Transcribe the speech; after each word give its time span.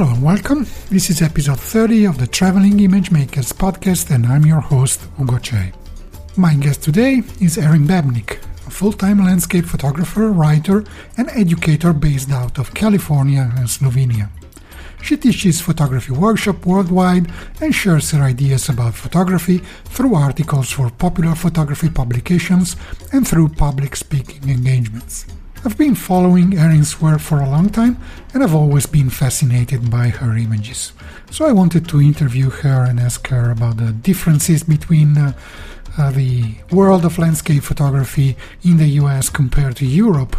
Hello 0.00 0.14
and 0.14 0.22
welcome. 0.22 0.66
This 0.88 1.10
is 1.10 1.20
episode 1.20 1.60
30 1.60 2.06
of 2.06 2.16
the 2.16 2.26
Traveling 2.26 2.80
Image 2.80 3.10
Makers 3.10 3.52
podcast, 3.52 4.10
and 4.10 4.24
I'm 4.24 4.46
your 4.46 4.60
host, 4.60 4.98
Ugo 5.20 5.36
Cei. 5.36 5.74
My 6.38 6.54
guest 6.54 6.82
today 6.82 7.22
is 7.38 7.58
Erin 7.58 7.86
Babnik, 7.86 8.38
a 8.66 8.70
full 8.70 8.94
time 8.94 9.18
landscape 9.22 9.66
photographer, 9.66 10.32
writer, 10.32 10.84
and 11.18 11.28
educator 11.36 11.92
based 11.92 12.30
out 12.30 12.56
of 12.58 12.72
California 12.72 13.52
and 13.58 13.68
Slovenia. 13.68 14.30
She 15.02 15.18
teaches 15.18 15.60
photography 15.60 16.12
workshop 16.12 16.64
worldwide 16.64 17.30
and 17.60 17.74
shares 17.74 18.10
her 18.12 18.22
ideas 18.22 18.70
about 18.70 18.94
photography 18.94 19.58
through 19.84 20.14
articles 20.14 20.70
for 20.70 20.88
popular 20.88 21.34
photography 21.34 21.90
publications 21.90 22.74
and 23.12 23.28
through 23.28 23.50
public 23.50 23.96
speaking 23.96 24.48
engagements. 24.48 25.26
I've 25.62 25.76
been 25.76 25.94
following 25.94 26.56
Erin's 26.56 27.02
work 27.02 27.20
for 27.20 27.40
a 27.40 27.50
long 27.50 27.68
time 27.68 27.98
and 28.32 28.42
I've 28.42 28.54
always 28.54 28.86
been 28.86 29.10
fascinated 29.10 29.90
by 29.90 30.08
her 30.08 30.34
images. 30.34 30.94
So 31.30 31.44
I 31.44 31.52
wanted 31.52 31.86
to 31.90 32.00
interview 32.00 32.48
her 32.48 32.84
and 32.84 32.98
ask 32.98 33.28
her 33.28 33.50
about 33.50 33.76
the 33.76 33.92
differences 33.92 34.62
between 34.62 35.18
uh, 35.18 35.34
uh, 35.98 36.12
the 36.12 36.54
world 36.72 37.04
of 37.04 37.18
landscape 37.18 37.62
photography 37.62 38.38
in 38.64 38.78
the 38.78 38.88
US 39.02 39.28
compared 39.28 39.76
to 39.76 39.86
Europe 39.86 40.34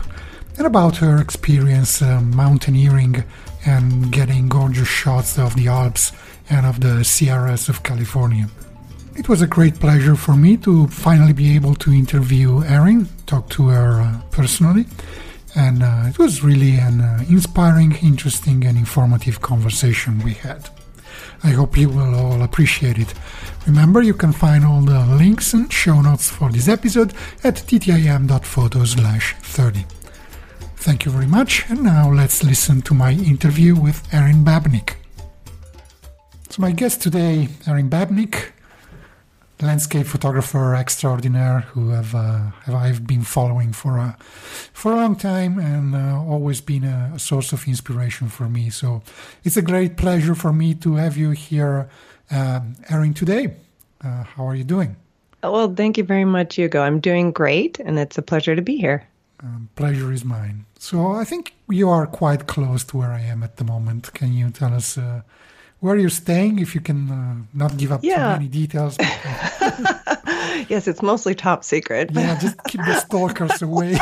and 0.57 0.65
about 0.65 0.97
her 0.97 1.21
experience 1.21 2.01
uh, 2.01 2.19
mountaineering 2.21 3.23
and 3.63 4.11
getting 4.11 4.49
gorgeous 4.49 4.87
shots 4.87 5.37
of 5.37 5.55
the 5.55 5.67
Alps 5.67 6.13
and 6.49 6.65
of 6.65 6.79
the 6.79 7.03
Sierras 7.03 7.69
of 7.69 7.83
California. 7.83 8.47
It 9.15 9.27
was 9.27 9.41
a 9.41 9.47
great 9.47 9.79
pleasure 9.79 10.15
for 10.15 10.35
me 10.35 10.57
to 10.57 10.87
finally 10.87 11.33
be 11.33 11.53
able 11.55 11.75
to 11.75 11.91
interview 11.91 12.63
Erin, 12.63 13.09
talk 13.25 13.49
to 13.49 13.67
her 13.67 14.01
uh, 14.01 14.21
personally, 14.31 14.85
and 15.53 15.83
uh, 15.83 16.05
it 16.07 16.17
was 16.17 16.43
really 16.43 16.77
an 16.77 17.01
uh, 17.01 17.23
inspiring, 17.29 17.97
interesting, 18.01 18.65
and 18.65 18.77
informative 18.77 19.41
conversation 19.41 20.19
we 20.19 20.33
had. 20.33 20.69
I 21.43 21.49
hope 21.49 21.77
you 21.77 21.89
will 21.89 22.15
all 22.15 22.41
appreciate 22.41 22.97
it. 22.97 23.13
Remember, 23.67 24.01
you 24.01 24.13
can 24.13 24.31
find 24.31 24.63
all 24.63 24.81
the 24.81 25.05
links 25.05 25.53
and 25.53 25.71
show 25.71 26.01
notes 26.01 26.29
for 26.29 26.49
this 26.49 26.67
episode 26.69 27.13
at 27.43 27.55
ttim.photo 27.55 28.85
slash 28.85 29.35
30. 29.41 29.85
Thank 30.77 31.05
you 31.05 31.11
very 31.11 31.27
much, 31.27 31.69
and 31.69 31.83
now 31.83 32.09
let's 32.09 32.43
listen 32.43 32.81
to 32.83 32.93
my 32.93 33.11
interview 33.11 33.75
with 33.75 34.07
Erin 34.13 34.45
Babnik. 34.45 34.95
So, 36.49 36.61
my 36.61 36.71
guest 36.71 37.01
today, 37.01 37.49
Erin 37.67 37.89
Babnik, 37.89 38.51
landscape 39.61 40.07
photographer 40.07 40.75
extraordinaire 40.75 41.61
who 41.71 41.89
have, 41.89 42.15
uh, 42.15 42.51
have 42.65 42.75
I've 42.75 43.07
been 43.07 43.23
following 43.23 43.73
for 43.73 43.97
a 43.97 44.17
for 44.73 44.93
a 44.93 44.95
long 44.95 45.15
time 45.15 45.59
and 45.59 45.95
uh, 45.95 46.21
always 46.21 46.61
been 46.61 46.83
a, 46.83 47.11
a, 47.15 47.19
source 47.19 47.53
of 47.53 47.67
inspiration 47.67 48.29
for 48.29 48.49
me. 48.49 48.69
So 48.69 49.03
it's 49.43 49.57
a 49.57 49.61
great 49.61 49.97
pleasure 49.97 50.35
for 50.35 50.51
me 50.51 50.73
to 50.75 50.95
have 50.95 51.17
you 51.17 51.31
here, 51.31 51.89
uh, 52.31 52.61
Erin, 52.89 53.13
today. 53.13 53.53
Uh, 54.03 54.23
how 54.23 54.47
are 54.47 54.55
you 54.55 54.63
doing? 54.63 54.95
Well, 55.43 55.73
thank 55.73 55.97
you 55.97 56.03
very 56.03 56.25
much, 56.25 56.55
Hugo. 56.55 56.81
I'm 56.81 56.99
doing 56.99 57.31
great, 57.31 57.79
and 57.79 57.99
it's 57.99 58.17
a 58.17 58.21
pleasure 58.21 58.55
to 58.55 58.61
be 58.61 58.77
here. 58.77 59.07
Um, 59.43 59.69
pleasure 59.75 60.11
is 60.11 60.23
mine. 60.23 60.65
So 60.77 61.11
I 61.11 61.23
think 61.23 61.53
you 61.69 61.89
are 61.89 62.05
quite 62.05 62.47
close 62.47 62.83
to 62.85 62.97
where 62.97 63.11
I 63.11 63.21
am 63.21 63.43
at 63.43 63.57
the 63.57 63.63
moment. 63.63 64.13
Can 64.13 64.33
you 64.33 64.49
tell 64.49 64.73
us? 64.73 64.97
Uh, 65.81 65.87
where 65.87 65.97
you're 65.97 66.09
staying, 66.09 66.59
if 66.59 66.75
you 66.75 66.81
can 66.81 67.09
uh, 67.09 67.35
not 67.53 67.77
give 67.77 67.91
up 67.91 68.03
yeah. 68.03 68.15
too 68.15 68.39
many 68.39 68.47
details. 68.47 68.97
yes, 70.69 70.87
it's 70.87 71.01
mostly 71.01 71.35
top 71.35 71.63
secret. 71.63 72.11
yeah, 72.13 72.39
just 72.39 72.63
keep 72.65 72.81
the 72.81 72.99
stalkers 72.99 73.61
away. 73.61 73.97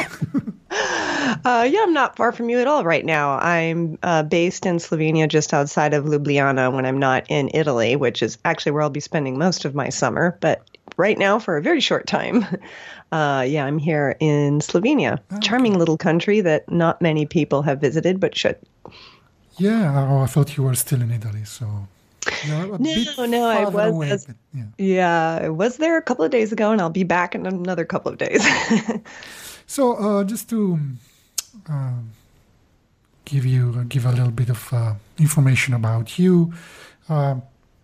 uh, 0.72 1.68
yeah, 1.70 1.84
I'm 1.84 1.94
not 1.94 2.16
far 2.16 2.32
from 2.32 2.50
you 2.50 2.60
at 2.60 2.68
all 2.68 2.84
right 2.84 3.06
now. 3.06 3.38
I'm 3.40 3.98
uh, 4.04 4.24
based 4.24 4.66
in 4.66 4.78
Slovenia, 4.78 5.28
just 5.28 5.54
outside 5.54 5.94
of 5.94 6.06
Ljubljana, 6.06 6.74
when 6.74 6.86
I'm 6.86 7.00
not 7.00 7.26
in 7.30 7.50
Italy, 7.54 7.96
which 7.96 8.22
is 8.22 8.38
actually 8.46 8.74
where 8.74 8.82
I'll 8.82 8.90
be 8.90 9.00
spending 9.00 9.38
most 9.38 9.66
of 9.66 9.76
my 9.76 9.90
summer. 9.90 10.38
But 10.42 10.64
right 10.98 11.18
now, 11.18 11.40
for 11.40 11.58
a 11.58 11.62
very 11.62 11.80
short 11.80 12.08
time, 12.08 12.46
uh, 13.12 13.46
yeah, 13.48 13.66
I'm 13.66 13.78
here 13.78 14.16
in 14.20 14.60
Slovenia. 14.60 15.20
Oh, 15.32 15.40
Charming 15.40 15.78
little 15.78 15.98
country 15.98 16.42
that 16.42 16.70
not 16.72 17.02
many 17.02 17.26
people 17.26 17.62
have 17.64 17.80
visited, 17.80 18.20
but 18.20 18.38
should. 18.38 18.58
Yeah, 19.60 20.08
oh, 20.10 20.22
I 20.22 20.26
thought 20.26 20.56
you 20.58 20.64
were 20.64 20.76
still 20.76 21.02
in 21.02 21.12
Italy, 21.12 21.44
so. 21.46 21.88
no, 22.48 22.78
no, 23.26 23.46
I 23.46 23.66
was. 23.66 23.92
Away, 23.92 24.10
but, 24.10 24.36
yeah. 24.54 24.64
yeah, 24.78 25.40
I 25.44 25.50
was 25.50 25.78
there 25.78 25.98
a 25.98 26.02
couple 26.02 26.24
of 26.26 26.32
days 26.32 26.52
ago, 26.52 26.72
and 26.72 26.82
I'll 26.82 26.90
be 26.90 27.04
back 27.04 27.36
in 27.36 27.46
another 27.46 27.86
couple 27.86 28.12
of 28.12 28.18
days. 28.18 28.46
so, 29.68 29.94
uh, 29.96 30.24
just 30.24 30.50
to 30.50 30.80
uh, 31.70 31.94
give 33.26 33.46
you 33.46 33.84
give 33.86 34.06
a 34.06 34.12
little 34.12 34.32
bit 34.32 34.50
of 34.50 34.74
uh, 34.74 34.94
information 35.18 35.74
about 35.74 36.20
you, 36.20 36.54
uh, 37.10 37.36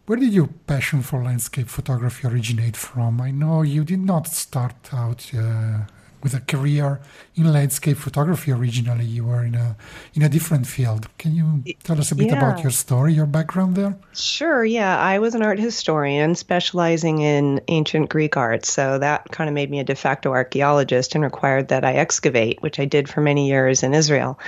where 0.06 0.18
did 0.20 0.34
your 0.34 0.50
passion 0.68 1.02
for 1.02 1.24
landscape 1.24 1.68
photography 1.68 2.28
originate 2.28 2.78
from? 2.78 3.20
I 3.20 3.32
know 3.32 3.64
you 3.64 3.84
did 3.84 4.00
not 4.00 4.28
start 4.28 4.76
out 4.94 5.32
uh, 5.34 5.80
with 6.26 6.34
a 6.34 6.42
career 6.42 7.00
in 7.36 7.54
landscape 7.54 7.98
photography 7.98 8.52
originally. 8.52 9.06
You 9.06 9.26
were 9.26 9.46
in 9.46 9.54
a 9.54 9.78
in 10.16 10.24
a 10.24 10.28
different 10.28 10.66
field. 10.66 11.08
Can 11.20 11.36
you 11.36 11.76
tell 11.84 12.00
us 12.00 12.12
a 12.12 12.16
bit 12.16 12.28
yeah. 12.28 12.38
about 12.38 12.64
your 12.64 12.72
story, 12.72 13.14
your 13.14 13.28
background 13.28 13.76
there? 13.76 13.96
Sure. 14.14 14.66
Yeah, 14.66 14.98
I 14.98 15.20
was 15.20 15.36
an 15.36 15.44
art 15.44 15.60
historian 15.60 16.34
specializing 16.34 17.22
in 17.22 17.62
ancient 17.68 18.10
Greek 18.10 18.36
art, 18.38 18.66
so 18.66 18.98
that 18.98 19.32
kind 19.32 19.48
of 19.48 19.54
made 19.54 19.70
me 19.70 19.80
a 19.80 19.84
de 19.84 19.94
facto 19.94 20.32
archaeologist 20.32 21.14
and 21.14 21.24
required 21.24 21.68
that 21.68 21.86
I 21.86 21.94
excavate, 21.94 22.60
which 22.64 22.80
I 22.80 22.86
did 22.86 23.08
for 23.08 23.22
many 23.22 23.48
years 23.48 23.84
in 23.84 23.94
Israel. 23.94 24.40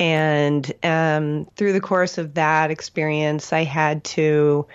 And 0.00 0.70
um, 0.82 1.46
through 1.54 1.74
the 1.74 1.80
course 1.80 2.18
of 2.18 2.34
that 2.34 2.72
experience, 2.72 3.52
I 3.52 3.62
had 3.62 4.02
to 4.16 4.66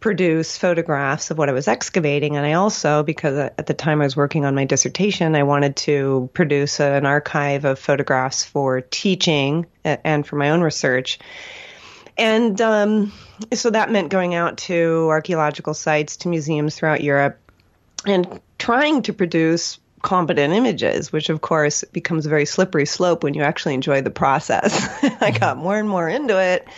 produce 0.00 0.56
photographs 0.56 1.30
of 1.30 1.38
what 1.38 1.48
I 1.48 1.52
was 1.52 1.66
excavating. 1.66 2.36
And 2.36 2.46
I 2.46 2.52
also, 2.52 3.02
because 3.02 3.36
at 3.36 3.66
the 3.66 3.74
time 3.74 4.00
I 4.00 4.04
was 4.04 4.16
working 4.16 4.44
on 4.44 4.54
my 4.54 4.64
dissertation, 4.64 5.34
I 5.34 5.42
wanted 5.42 5.76
to 5.76 6.30
produce 6.34 6.78
an 6.80 7.04
archive 7.04 7.64
of 7.64 7.78
photographs 7.78 8.44
for 8.44 8.80
teaching 8.80 9.66
and 9.84 10.26
for 10.26 10.36
my 10.36 10.50
own 10.50 10.60
research. 10.60 11.18
And 12.16 12.60
um, 12.60 13.12
so 13.52 13.70
that 13.70 13.90
meant 13.90 14.10
going 14.10 14.34
out 14.34 14.58
to 14.58 15.06
archaeological 15.08 15.74
sites, 15.74 16.16
to 16.18 16.28
museums 16.28 16.76
throughout 16.76 17.02
Europe, 17.02 17.38
and 18.06 18.40
trying 18.58 19.02
to 19.02 19.12
produce 19.12 19.78
competent 20.02 20.54
images, 20.54 21.12
which 21.12 21.28
of 21.28 21.40
course 21.40 21.82
becomes 21.92 22.24
a 22.24 22.28
very 22.28 22.46
slippery 22.46 22.86
slope 22.86 23.24
when 23.24 23.34
you 23.34 23.42
actually 23.42 23.74
enjoy 23.74 24.00
the 24.00 24.10
process. 24.10 24.88
I 25.20 25.32
got 25.32 25.56
more 25.56 25.76
and 25.76 25.88
more 25.88 26.08
into 26.08 26.40
it 26.40 26.68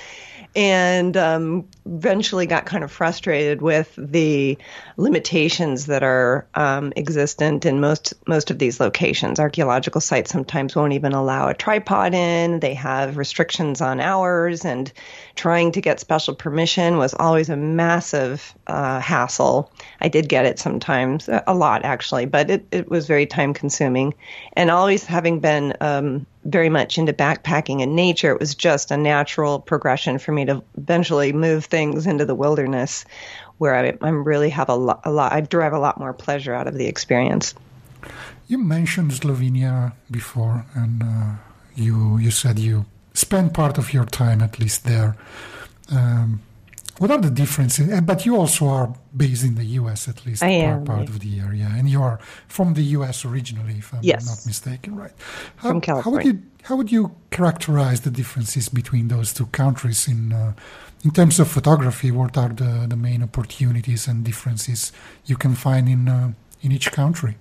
and 0.56 1.16
um, 1.16 1.68
eventually 1.86 2.46
got 2.46 2.66
kind 2.66 2.82
of 2.82 2.90
frustrated 2.90 3.62
with 3.62 3.94
the 3.96 4.58
limitations 4.96 5.86
that 5.86 6.02
are 6.02 6.46
um, 6.54 6.92
existent 6.96 7.64
in 7.64 7.80
most 7.80 8.14
most 8.26 8.50
of 8.50 8.58
these 8.58 8.80
locations. 8.80 9.38
Archaeological 9.38 10.00
sites 10.00 10.30
sometimes 10.30 10.74
won't 10.74 10.92
even 10.92 11.12
allow 11.12 11.48
a 11.48 11.54
tripod 11.54 12.14
in. 12.14 12.60
They 12.60 12.74
have 12.74 13.16
restrictions 13.16 13.80
on 13.80 14.00
hours, 14.00 14.64
and 14.64 14.92
trying 15.36 15.72
to 15.72 15.80
get 15.80 16.00
special 16.00 16.34
permission 16.34 16.98
was 16.98 17.14
always 17.14 17.48
a 17.48 17.56
massive 17.56 18.54
uh, 18.66 19.00
hassle. 19.00 19.70
I 20.00 20.08
did 20.08 20.28
get 20.28 20.46
it 20.46 20.58
sometimes, 20.58 21.28
a 21.28 21.54
lot 21.54 21.84
actually, 21.84 22.26
but 22.26 22.50
it, 22.50 22.66
it 22.70 22.90
was 22.90 23.06
very 23.06 23.26
time 23.26 23.54
consuming. 23.54 24.14
And 24.54 24.70
always 24.70 25.04
having 25.04 25.40
been 25.40 25.74
um, 25.80 26.26
very 26.44 26.68
much 26.68 26.98
into 26.98 27.12
backpacking 27.12 27.82
and 27.82 27.94
nature, 27.94 28.32
it 28.32 28.40
was 28.40 28.54
just 28.54 28.90
a 28.90 28.96
natural 28.96 29.60
progression 29.60 30.18
for 30.18 30.32
me 30.32 30.44
to 30.46 30.62
eventually 30.76 31.32
move 31.32 31.66
things 31.66 32.06
into 32.06 32.24
the 32.24 32.34
wilderness 32.34 33.04
where 33.58 33.74
I, 33.74 33.96
I 34.00 34.08
really 34.10 34.50
have 34.50 34.68
a 34.68 34.74
lot, 34.74 35.02
a 35.04 35.10
lot, 35.10 35.32
I 35.32 35.42
derive 35.42 35.74
a 35.74 35.78
lot 35.78 35.98
more 35.98 36.14
pleasure 36.14 36.54
out 36.54 36.66
of 36.66 36.74
the 36.74 36.86
experience. 36.86 37.54
You 38.48 38.58
mentioned 38.58 39.10
Slovenia 39.12 39.92
before, 40.10 40.64
and 40.74 41.02
uh, 41.02 41.32
you 41.74 42.18
you 42.18 42.30
said 42.30 42.58
you 42.58 42.86
spent 43.12 43.52
part 43.52 43.78
of 43.78 43.92
your 43.92 44.06
time 44.06 44.40
at 44.40 44.58
least 44.58 44.84
there. 44.84 45.16
Um, 45.92 46.40
what 47.00 47.10
are 47.10 47.20
the 47.20 47.30
differences? 47.42 47.86
But 48.02 48.26
you 48.26 48.36
also 48.36 48.64
are 48.68 48.88
based 49.16 49.42
in 49.44 49.54
the 49.54 49.64
U.S. 49.80 50.06
at 50.06 50.18
least 50.26 50.42
I 50.42 50.50
am, 50.50 50.84
part, 50.84 51.04
yeah. 51.08 51.14
of 51.14 51.16
the 51.24 51.28
year, 51.38 51.50
yeah. 51.54 51.78
And 51.78 51.88
you 51.88 52.00
are 52.02 52.18
from 52.56 52.74
the 52.74 52.82
U.S. 52.98 53.24
originally, 53.24 53.76
if 53.78 53.88
I'm 53.94 54.00
Yes. 54.02 54.26
not 54.26 54.40
mistaken, 54.46 54.90
right? 55.02 55.14
How, 55.56 55.68
From 55.70 55.80
How 56.04 56.10
would 56.10 56.22
California. 56.22 56.32
you 56.32 56.42
how 56.68 56.76
would 56.76 56.92
you 56.92 57.04
characterize 57.30 58.00
the 58.02 58.10
differences 58.10 58.68
between 58.68 59.08
those 59.08 59.32
two 59.32 59.46
countries 59.46 60.06
in 60.06 60.20
uh, 60.32 60.52
in 61.06 61.10
terms 61.10 61.40
of 61.40 61.46
photography? 61.48 62.10
What 62.10 62.36
are 62.36 62.50
the, 62.62 62.86
the 62.86 62.96
main 62.96 63.22
opportunities 63.22 64.06
and 64.06 64.22
differences 64.22 64.92
you 65.24 65.36
can 65.38 65.54
find 65.54 65.88
in 65.88 66.02
uh, 66.08 66.32
in 66.64 66.70
each 66.72 66.92
country? 66.92 67.34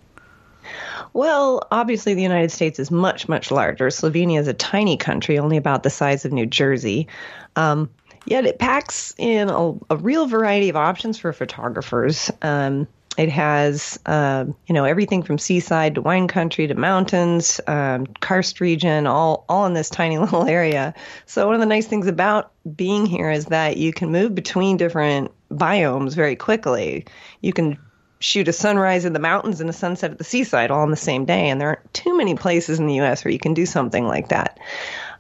Well, 1.14 1.68
obviously, 1.72 2.14
the 2.14 2.22
United 2.22 2.52
States 2.52 2.80
is 2.80 2.92
much, 2.92 3.28
much 3.28 3.52
larger. 3.52 3.88
Slovenia 3.90 4.40
is 4.40 4.48
a 4.48 4.54
tiny 4.54 4.98
country, 4.98 5.40
only 5.40 5.58
about 5.58 5.84
the 5.84 5.90
size 5.90 6.26
of 6.26 6.32
New 6.32 6.46
Jersey. 6.46 7.08
Um, 7.56 7.90
yet 8.30 8.46
it 8.46 8.60
packs 8.60 9.14
in 9.18 9.50
a, 9.50 9.74
a 9.90 9.98
real 9.98 10.28
variety 10.28 10.70
of 10.70 10.76
options 10.76 11.18
for 11.18 11.34
photographers. 11.34 12.32
Um, 12.42 12.88
it 13.18 13.30
has, 13.30 14.00
um, 14.06 14.56
you 14.68 14.74
know, 14.74 14.86
everything 14.86 15.24
from 15.24 15.38
seaside 15.38 15.96
to 15.96 16.02
wine 16.02 16.28
country 16.28 16.68
to 16.68 16.76
mountains, 16.76 17.60
um, 17.68 18.06
karst 18.22 18.62
region, 18.62 19.08
all 19.08 19.46
all 19.50 19.66
in 19.66 19.74
this 19.74 19.90
tiny 19.90 20.18
little 20.20 20.46
area. 20.46 20.94
So 21.26 21.46
one 21.46 21.56
of 21.56 21.60
the 21.60 21.66
nice 21.66 21.88
things 21.88 22.08
about 22.08 22.52
being 22.76 23.06
here 23.06 23.30
is 23.30 23.48
that 23.48 23.78
you 23.78 23.92
can 23.92 24.12
move 24.12 24.36
between 24.36 24.78
different 24.78 25.32
biomes 25.52 26.16
very 26.16 26.36
quickly. 26.36 27.06
You 27.42 27.52
can 27.52 27.78
shoot 28.20 28.48
a 28.48 28.54
sunrise 28.54 29.06
in 29.06 29.14
the 29.14 29.20
mountains 29.20 29.60
and 29.60 29.70
a 29.70 29.74
sunset 29.74 30.12
at 30.12 30.18
the 30.18 30.24
seaside 30.24 30.72
all 30.72 30.82
on 30.82 30.92
the 30.92 30.98
same 30.98 31.26
day. 31.26 31.50
And 31.50 31.60
there 31.60 31.70
aren't 31.70 31.94
too 31.94 32.16
many 32.16 32.36
places 32.36 32.80
in 32.80 32.88
the 32.88 32.96
U.S. 32.96 33.26
where 33.26 33.32
you 33.32 33.40
can 33.40 33.54
do 33.54 33.66
something 33.66 34.06
like 34.06 34.30
that. 34.30 34.60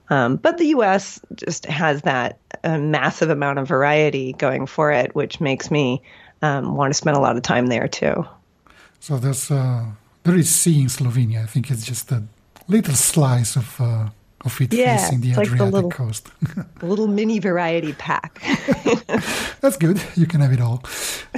Um, 0.10 0.38
but 0.38 0.58
the 0.58 0.68
U.S. 0.68 1.20
just 1.36 1.66
has 1.66 2.02
that 2.04 2.40
uh, 2.64 2.78
massive 2.78 3.30
amount 3.30 3.60
of 3.60 3.68
variety 3.68 4.34
going 4.34 4.66
for 4.68 4.92
it, 4.92 5.16
which 5.16 5.40
makes 5.40 5.70
me 5.72 6.02
um, 6.42 6.76
want 6.76 6.92
to 6.92 6.98
spend 6.98 7.18
a 7.18 7.20
lot 7.20 7.36
of 7.36 7.44
time 7.44 7.68
there 7.68 7.88
too. 7.88 8.26
So 9.00 9.18
there's 9.18 9.50
uh, 9.52 9.86
there 10.24 10.36
is 10.36 10.50
sea 10.50 10.82
in 10.82 10.88
Slovenia. 10.88 11.44
I 11.44 11.48
think 11.48 11.70
it's 11.72 11.86
just 11.86 12.12
a 12.12 12.24
little 12.68 12.96
slice 12.96 13.56
of 13.56 13.80
uh, 13.80 14.10
of 14.46 14.62
it 14.62 14.74
Yeah, 14.74 14.98
facing 14.98 15.22
the 15.22 15.30
it's 15.30 15.38
like 15.38 15.48
the 15.50 15.54
Adriatic 15.56 15.74
little- 15.74 15.92
coast. 15.92 16.30
A 16.82 16.86
little 16.86 17.08
mini 17.08 17.40
variety 17.40 17.94
pack. 17.94 18.42
That's 19.62 19.78
good. 19.78 20.02
You 20.16 20.26
can 20.28 20.42
have 20.42 20.54
it 20.54 20.62
all. 20.62 20.82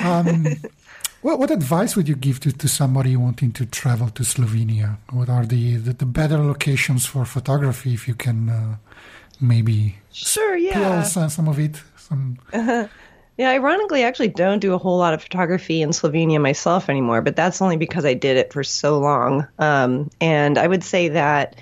Um, 0.04 0.46
what, 1.22 1.40
what 1.40 1.52
advice 1.52 1.96
would 1.96 2.08
you 2.08 2.16
give 2.16 2.40
to, 2.42 2.52
to 2.52 2.68
somebody 2.68 3.16
wanting 3.16 3.52
to 3.54 3.66
travel 3.66 4.10
to 4.10 4.24
Slovenia? 4.24 4.98
What 5.12 5.30
are 5.30 5.46
the, 5.46 5.78
the, 5.78 5.94
the 5.94 6.06
better 6.06 6.38
locations 6.38 7.06
for 7.08 7.26
photography 7.26 7.94
if 7.94 8.08
you 8.08 8.14
can 8.16 8.50
uh, 8.50 8.76
maybe 9.42 9.96
sure, 10.12 10.58
peel 10.58 10.72
yeah. 10.72 11.04
some, 11.04 11.30
some 11.30 11.48
of 11.48 11.60
it? 11.60 11.82
Some, 11.98 12.38
Yeah, 13.38 13.50
ironically, 13.50 14.04
I 14.04 14.08
actually 14.08 14.28
don't 14.28 14.60
do 14.60 14.74
a 14.74 14.78
whole 14.78 14.98
lot 14.98 15.16
of 15.16 15.24
photography 15.24 15.82
in 15.82 15.90
Slovenia 15.90 16.40
myself 16.40 16.90
anymore, 16.90 17.22
but 17.22 17.36
that's 17.36 17.60
only 17.60 17.78
because 17.78 18.06
I 18.06 18.14
did 18.14 18.38
it 18.38 18.54
for 18.54 18.64
so 18.64 19.00
long. 19.00 19.48
Um, 19.58 20.12
and 20.20 20.60
I 20.60 20.68
would 20.68 20.84
say 20.84 21.08
that 21.08 21.56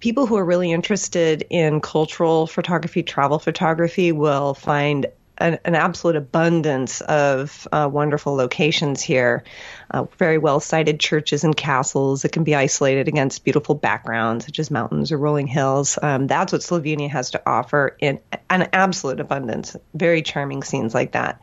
people 0.00 0.26
who 0.26 0.36
are 0.36 0.44
really 0.44 0.72
interested 0.72 1.46
in 1.50 1.80
cultural 1.82 2.46
photography, 2.46 3.02
travel 3.02 3.38
photography, 3.38 4.12
will 4.12 4.54
find 4.54 5.06
an, 5.40 5.58
an 5.64 5.74
absolute 5.74 6.16
abundance 6.16 7.00
of 7.00 7.66
uh, 7.72 7.88
wonderful 7.90 8.34
locations 8.34 9.02
here. 9.02 9.42
Uh, 9.90 10.04
very 10.18 10.38
well 10.38 10.60
sited 10.60 11.00
churches 11.00 11.42
and 11.42 11.56
castles 11.56 12.22
that 12.22 12.32
can 12.32 12.44
be 12.44 12.54
isolated 12.54 13.08
against 13.08 13.44
beautiful 13.44 13.74
backgrounds, 13.74 14.44
such 14.46 14.58
as 14.58 14.70
mountains 14.70 15.10
or 15.10 15.18
rolling 15.18 15.46
hills. 15.46 15.98
Um, 16.00 16.26
that's 16.26 16.52
what 16.52 16.62
Slovenia 16.62 17.10
has 17.10 17.30
to 17.30 17.42
offer 17.44 17.96
in 18.00 18.20
an 18.48 18.68
absolute 18.72 19.20
abundance. 19.20 19.76
Very 19.94 20.22
charming 20.22 20.62
scenes 20.62 20.94
like 20.94 21.12
that. 21.12 21.40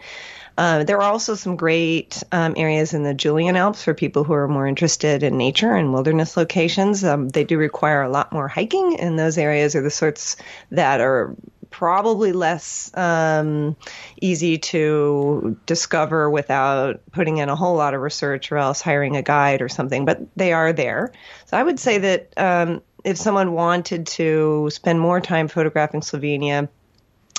Uh, 0.57 0.83
there 0.83 0.97
are 0.97 1.11
also 1.11 1.35
some 1.35 1.55
great 1.55 2.23
um, 2.31 2.55
areas 2.57 2.95
in 2.95 3.03
the 3.03 3.13
Julian 3.13 3.55
Alps 3.55 3.83
for 3.83 3.93
people 3.93 4.23
who 4.23 4.33
are 4.33 4.47
more 4.47 4.65
interested 4.65 5.21
in 5.21 5.37
nature 5.37 5.75
and 5.75 5.93
wilderness 5.93 6.35
locations. 6.35 7.03
Um, 7.03 7.29
they 7.29 7.43
do 7.43 7.59
require 7.59 8.01
a 8.01 8.09
lot 8.09 8.33
more 8.33 8.47
hiking, 8.47 8.99
and 8.99 9.19
those 9.19 9.37
areas 9.37 9.75
are 9.75 9.83
the 9.83 9.91
sorts 9.91 10.35
that 10.71 10.99
are 10.99 11.35
probably 11.69 12.31
less 12.31 12.91
um, 12.95 13.75
easy 14.21 14.57
to 14.57 15.57
discover 15.65 16.29
without 16.29 17.01
putting 17.11 17.37
in 17.37 17.49
a 17.49 17.55
whole 17.55 17.75
lot 17.75 17.93
of 17.93 18.01
research 18.01 18.51
or 18.51 18.57
else 18.57 18.81
hiring 18.81 19.15
a 19.15 19.21
guide 19.21 19.61
or 19.61 19.69
something, 19.69 20.05
but 20.05 20.19
they 20.35 20.53
are 20.53 20.73
there. 20.73 21.11
So 21.45 21.57
I 21.57 21.63
would 21.63 21.79
say 21.79 21.97
that 21.97 22.33
um, 22.37 22.81
if 23.03 23.17
someone 23.17 23.53
wanted 23.53 24.07
to 24.07 24.69
spend 24.71 24.99
more 24.99 25.21
time 25.21 25.47
photographing 25.47 26.01
Slovenia, 26.01 26.67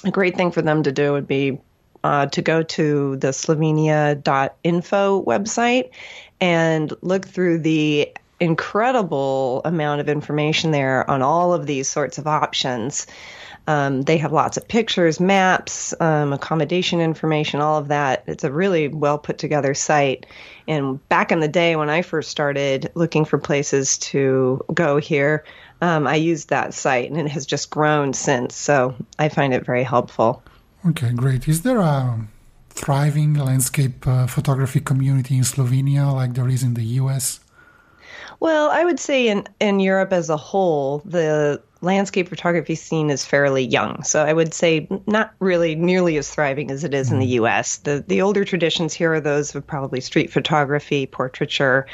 a 0.04 0.10
great 0.10 0.36
thing 0.36 0.50
for 0.50 0.62
them 0.62 0.82
to 0.84 0.92
do 0.92 1.12
would 1.12 1.26
be 1.26 1.60
uh, 2.04 2.26
to 2.26 2.42
go 2.42 2.62
to 2.62 3.16
the 3.16 3.28
Slovenia.info 3.28 5.24
website 5.24 5.90
and 6.40 6.92
look 7.02 7.26
through 7.26 7.58
the 7.58 8.12
incredible 8.40 9.60
amount 9.64 10.00
of 10.00 10.08
information 10.08 10.70
there 10.70 11.08
on 11.10 11.22
all 11.22 11.52
of 11.52 11.66
these 11.66 11.88
sorts 11.88 12.18
of 12.18 12.26
options. 12.26 13.06
Um, 13.68 14.00
they 14.02 14.16
have 14.16 14.32
lots 14.32 14.56
of 14.56 14.66
pictures, 14.66 15.20
maps, 15.20 15.92
um, 16.00 16.32
accommodation 16.32 17.02
information, 17.02 17.60
all 17.60 17.76
of 17.76 17.88
that. 17.88 18.24
It's 18.26 18.42
a 18.42 18.50
really 18.50 18.88
well 18.88 19.18
put 19.18 19.36
together 19.36 19.74
site. 19.74 20.24
And 20.66 21.06
back 21.10 21.30
in 21.30 21.40
the 21.40 21.48
day 21.48 21.76
when 21.76 21.90
I 21.90 22.00
first 22.00 22.30
started 22.30 22.90
looking 22.94 23.26
for 23.26 23.36
places 23.36 23.98
to 23.98 24.64
go 24.72 24.96
here, 24.96 25.44
um, 25.82 26.06
I 26.06 26.14
used 26.14 26.48
that 26.48 26.72
site 26.72 27.10
and 27.10 27.20
it 27.20 27.28
has 27.28 27.44
just 27.44 27.68
grown 27.68 28.14
since. 28.14 28.56
So 28.56 28.94
I 29.18 29.28
find 29.28 29.52
it 29.52 29.66
very 29.66 29.84
helpful. 29.84 30.42
okay, 30.88 31.12
great. 31.12 31.46
Is 31.46 31.60
there 31.60 31.80
a 31.80 32.26
thriving 32.70 33.34
landscape 33.34 34.06
uh, 34.06 34.26
photography 34.26 34.80
community 34.80 35.36
in 35.36 35.42
Slovenia 35.42 36.10
like 36.14 36.32
there 36.32 36.48
is 36.48 36.62
in 36.62 36.72
the 36.72 36.84
US? 37.02 37.40
Well, 38.40 38.70
I 38.70 38.84
would 38.84 39.00
say 39.00 39.28
in, 39.28 39.46
in 39.60 39.80
Europe 39.80 40.12
as 40.12 40.30
a 40.30 40.36
whole, 40.36 41.02
the 41.04 41.60
landscape 41.80 42.28
photography 42.28 42.74
scene 42.74 43.10
is 43.10 43.24
fairly 43.24 43.64
young. 43.64 44.02
So 44.02 44.24
I 44.24 44.32
would 44.32 44.52
say 44.52 44.88
not 45.06 45.32
really 45.38 45.74
nearly 45.74 46.16
as 46.16 46.28
thriving 46.28 46.70
as 46.70 46.84
it 46.84 46.94
is 46.94 47.12
in 47.12 47.18
the 47.18 47.26
US. 47.26 47.78
The 47.78 48.04
the 48.06 48.22
older 48.22 48.44
traditions 48.44 48.94
here 48.94 49.14
are 49.14 49.20
those 49.20 49.54
of 49.54 49.66
probably 49.66 50.00
street 50.00 50.32
photography, 50.32 51.06
portraiture. 51.06 51.86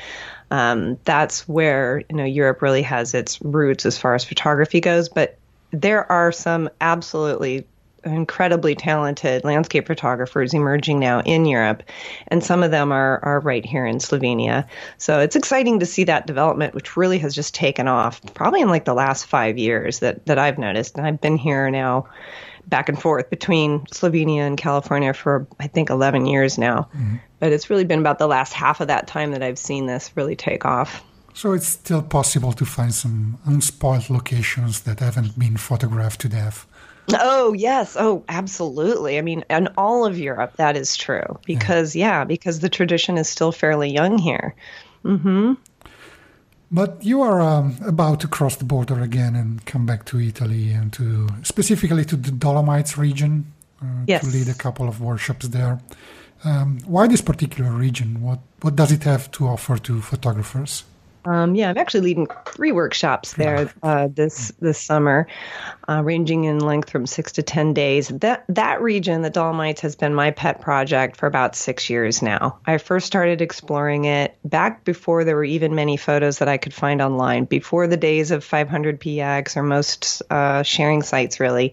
Um, 0.50 0.98
that's 1.04 1.48
where 1.48 2.02
you 2.08 2.16
know 2.16 2.24
Europe 2.24 2.62
really 2.62 2.82
has 2.82 3.14
its 3.14 3.40
roots 3.42 3.86
as 3.86 3.98
far 3.98 4.14
as 4.14 4.24
photography 4.24 4.80
goes. 4.80 5.08
But 5.08 5.38
there 5.70 6.10
are 6.10 6.32
some 6.32 6.70
absolutely 6.80 7.66
incredibly 8.04 8.74
talented 8.74 9.44
landscape 9.44 9.86
photographers 9.86 10.54
emerging 10.54 10.98
now 10.98 11.20
in 11.20 11.44
Europe, 11.46 11.82
and 12.28 12.42
some 12.42 12.62
of 12.62 12.70
them 12.70 12.92
are 12.92 13.20
are 13.24 13.40
right 13.40 13.64
here 13.64 13.86
in 13.86 13.96
Slovenia. 13.98 14.66
So 14.98 15.20
it's 15.20 15.36
exciting 15.36 15.80
to 15.80 15.86
see 15.86 16.04
that 16.04 16.26
development, 16.26 16.74
which 16.74 16.96
really 16.96 17.18
has 17.18 17.34
just 17.34 17.54
taken 17.54 17.88
off, 17.88 18.20
probably 18.34 18.60
in 18.60 18.68
like 18.68 18.84
the 18.84 18.94
last 18.94 19.26
five 19.26 19.58
years 19.58 20.00
that 20.00 20.26
that 20.26 20.38
I've 20.38 20.58
noticed. 20.58 20.96
And 20.96 21.06
I've 21.06 21.20
been 21.20 21.36
here 21.36 21.70
now, 21.70 22.06
back 22.66 22.88
and 22.88 23.00
forth 23.00 23.30
between 23.30 23.80
Slovenia 23.86 24.46
and 24.46 24.56
California 24.56 25.12
for 25.12 25.46
I 25.60 25.66
think 25.66 25.90
11 25.90 26.26
years 26.26 26.58
now. 26.58 26.88
Mm-hmm. 26.94 27.16
But 27.40 27.52
it's 27.52 27.68
really 27.68 27.84
been 27.84 28.00
about 28.00 28.18
the 28.18 28.26
last 28.26 28.52
half 28.52 28.80
of 28.80 28.88
that 28.88 29.06
time 29.06 29.32
that 29.32 29.42
I've 29.42 29.58
seen 29.58 29.86
this 29.86 30.10
really 30.16 30.36
take 30.36 30.64
off. 30.64 31.02
So 31.34 31.52
it's 31.52 31.66
still 31.66 32.02
possible 32.02 32.52
to 32.52 32.64
find 32.64 32.94
some 32.94 33.38
unspoiled 33.44 34.08
locations 34.08 34.82
that 34.82 35.00
haven't 35.00 35.36
been 35.36 35.56
photographed 35.56 36.20
to 36.20 36.28
death. 36.28 36.64
Oh, 37.12 37.52
yes. 37.52 37.96
Oh, 37.98 38.24
absolutely. 38.28 39.18
I 39.18 39.20
mean, 39.22 39.44
in 39.50 39.68
all 39.76 40.06
of 40.06 40.18
Europe, 40.18 40.56
that 40.56 40.76
is 40.76 40.96
true 40.96 41.38
because, 41.44 41.94
yeah, 41.94 42.24
because 42.24 42.60
the 42.60 42.68
tradition 42.70 43.18
is 43.18 43.28
still 43.28 43.52
fairly 43.52 43.90
young 43.90 44.18
here. 44.18 44.54
But 46.72 47.04
you 47.04 47.22
are 47.22 47.40
um, 47.40 47.76
about 47.86 48.20
to 48.20 48.28
cross 48.28 48.56
the 48.56 48.64
border 48.64 49.00
again 49.00 49.36
and 49.36 49.64
come 49.66 49.86
back 49.86 50.04
to 50.06 50.18
Italy 50.18 50.72
and 50.72 50.92
to 50.94 51.28
specifically 51.42 52.04
to 52.06 52.16
the 52.16 52.30
Dolomites 52.32 52.96
region 52.98 53.52
uh, 53.82 53.86
Yes. 54.06 54.22
to 54.22 54.30
lead 54.30 54.48
a 54.48 54.54
couple 54.54 54.88
of 54.88 55.00
workshops 55.00 55.46
there. 55.48 55.78
Um, 56.44 56.80
why 56.86 57.06
this 57.06 57.20
particular 57.22 57.70
region? 57.70 58.22
What 58.22 58.40
what 58.62 58.76
does 58.76 58.90
it 58.92 59.04
have 59.04 59.30
to 59.32 59.46
offer 59.46 59.78
to 59.78 60.00
photographers? 60.00 60.84
Um, 61.24 61.54
yeah, 61.54 61.70
I'm 61.70 61.78
actually 61.78 62.02
leading 62.02 62.26
three 62.46 62.72
workshops 62.72 63.32
there 63.34 63.72
uh, 63.82 64.08
this 64.12 64.52
this 64.60 64.78
summer, 64.78 65.26
uh, 65.88 66.02
ranging 66.04 66.44
in 66.44 66.58
length 66.58 66.90
from 66.90 67.06
six 67.06 67.32
to 67.32 67.42
ten 67.42 67.72
days. 67.72 68.08
That 68.08 68.44
that 68.48 68.82
region, 68.82 69.22
the 69.22 69.30
Dolomites, 69.30 69.80
has 69.80 69.96
been 69.96 70.14
my 70.14 70.32
pet 70.32 70.60
project 70.60 71.16
for 71.16 71.26
about 71.26 71.56
six 71.56 71.88
years 71.88 72.20
now. 72.20 72.58
I 72.66 72.78
first 72.78 73.06
started 73.06 73.40
exploring 73.40 74.04
it 74.04 74.36
back 74.44 74.84
before 74.84 75.24
there 75.24 75.36
were 75.36 75.44
even 75.44 75.74
many 75.74 75.96
photos 75.96 76.38
that 76.38 76.48
I 76.48 76.58
could 76.58 76.74
find 76.74 77.00
online, 77.00 77.44
before 77.44 77.86
the 77.86 77.96
days 77.96 78.30
of 78.30 78.44
500px 78.44 79.56
or 79.56 79.62
most 79.62 80.22
uh, 80.30 80.62
sharing 80.62 81.02
sites, 81.02 81.40
really. 81.40 81.72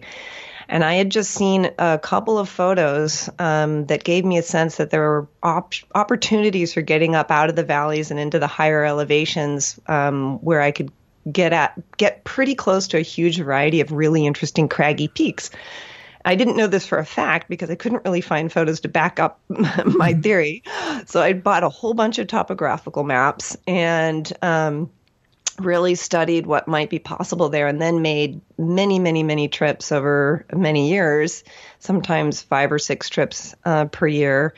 And 0.72 0.82
I 0.82 0.94
had 0.94 1.10
just 1.10 1.32
seen 1.32 1.70
a 1.78 1.98
couple 1.98 2.38
of 2.38 2.48
photos 2.48 3.28
um, 3.38 3.84
that 3.86 4.04
gave 4.04 4.24
me 4.24 4.38
a 4.38 4.42
sense 4.42 4.76
that 4.76 4.88
there 4.88 5.02
were 5.02 5.28
op- 5.42 5.74
opportunities 5.94 6.72
for 6.72 6.80
getting 6.80 7.14
up 7.14 7.30
out 7.30 7.50
of 7.50 7.56
the 7.56 7.62
valleys 7.62 8.10
and 8.10 8.18
into 8.18 8.38
the 8.38 8.46
higher 8.46 8.82
elevations 8.82 9.78
um, 9.86 10.38
where 10.38 10.62
I 10.62 10.70
could 10.70 10.90
get 11.30 11.52
at 11.52 11.78
get 11.98 12.24
pretty 12.24 12.54
close 12.54 12.88
to 12.88 12.96
a 12.96 13.02
huge 13.02 13.36
variety 13.38 13.82
of 13.82 13.92
really 13.92 14.26
interesting 14.26 14.66
craggy 14.66 15.08
peaks. 15.08 15.50
I 16.24 16.36
didn't 16.36 16.56
know 16.56 16.68
this 16.68 16.86
for 16.86 16.96
a 16.96 17.04
fact 17.04 17.50
because 17.50 17.68
I 17.68 17.74
couldn't 17.74 18.06
really 18.06 18.22
find 18.22 18.50
photos 18.50 18.80
to 18.80 18.88
back 18.88 19.20
up 19.20 19.40
my 19.48 20.14
theory. 20.14 20.62
So 21.04 21.20
I 21.20 21.34
bought 21.34 21.64
a 21.64 21.68
whole 21.68 21.92
bunch 21.92 22.18
of 22.18 22.28
topographical 22.28 23.04
maps 23.04 23.58
and 23.66 24.32
um, 24.40 24.90
really 25.64 25.94
studied 25.94 26.46
what 26.46 26.68
might 26.68 26.90
be 26.90 26.98
possible 26.98 27.48
there 27.48 27.66
and 27.66 27.80
then 27.80 28.02
made 28.02 28.40
many, 28.58 28.98
many, 28.98 29.22
many 29.22 29.48
trips 29.48 29.92
over 29.92 30.44
many 30.52 30.90
years, 30.90 31.44
sometimes 31.78 32.42
five 32.42 32.72
or 32.72 32.78
six 32.78 33.08
trips 33.08 33.54
uh, 33.64 33.86
per 33.86 34.06
year 34.06 34.54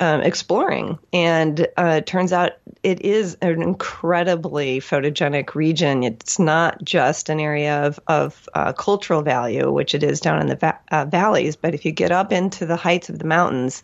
um, 0.00 0.20
exploring. 0.22 0.98
And 1.12 1.66
uh, 1.76 2.00
turns 2.02 2.32
out 2.32 2.52
it 2.82 3.00
is 3.02 3.36
an 3.40 3.62
incredibly 3.62 4.80
photogenic 4.80 5.54
region. 5.54 6.02
It's 6.02 6.38
not 6.38 6.82
just 6.84 7.28
an 7.28 7.40
area 7.40 7.86
of, 7.86 8.00
of 8.06 8.48
uh, 8.54 8.72
cultural 8.72 9.22
value, 9.22 9.70
which 9.70 9.94
it 9.94 10.02
is 10.02 10.20
down 10.20 10.40
in 10.40 10.48
the 10.48 10.56
va- 10.56 10.80
uh, 10.90 11.04
valleys, 11.06 11.56
but 11.56 11.74
if 11.74 11.84
you 11.84 11.92
get 11.92 12.12
up 12.12 12.32
into 12.32 12.66
the 12.66 12.76
heights 12.76 13.08
of 13.08 13.18
the 13.18 13.24
mountains, 13.24 13.82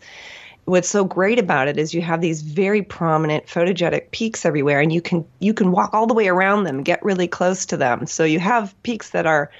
what's 0.65 0.89
so 0.89 1.03
great 1.03 1.39
about 1.39 1.67
it 1.67 1.77
is 1.77 1.93
you 1.93 2.01
have 2.01 2.21
these 2.21 2.41
very 2.41 2.81
prominent 2.81 3.47
photogenic 3.47 4.11
peaks 4.11 4.45
everywhere 4.45 4.79
and 4.79 4.93
you 4.93 5.01
can 5.01 5.25
you 5.39 5.53
can 5.53 5.71
walk 5.71 5.93
all 5.93 6.07
the 6.07 6.13
way 6.13 6.27
around 6.27 6.63
them 6.63 6.83
get 6.83 7.03
really 7.03 7.27
close 7.27 7.65
to 7.65 7.77
them 7.77 8.05
so 8.05 8.23
you 8.23 8.39
have 8.39 8.75
peaks 8.83 9.09
that 9.11 9.25
are 9.25 9.51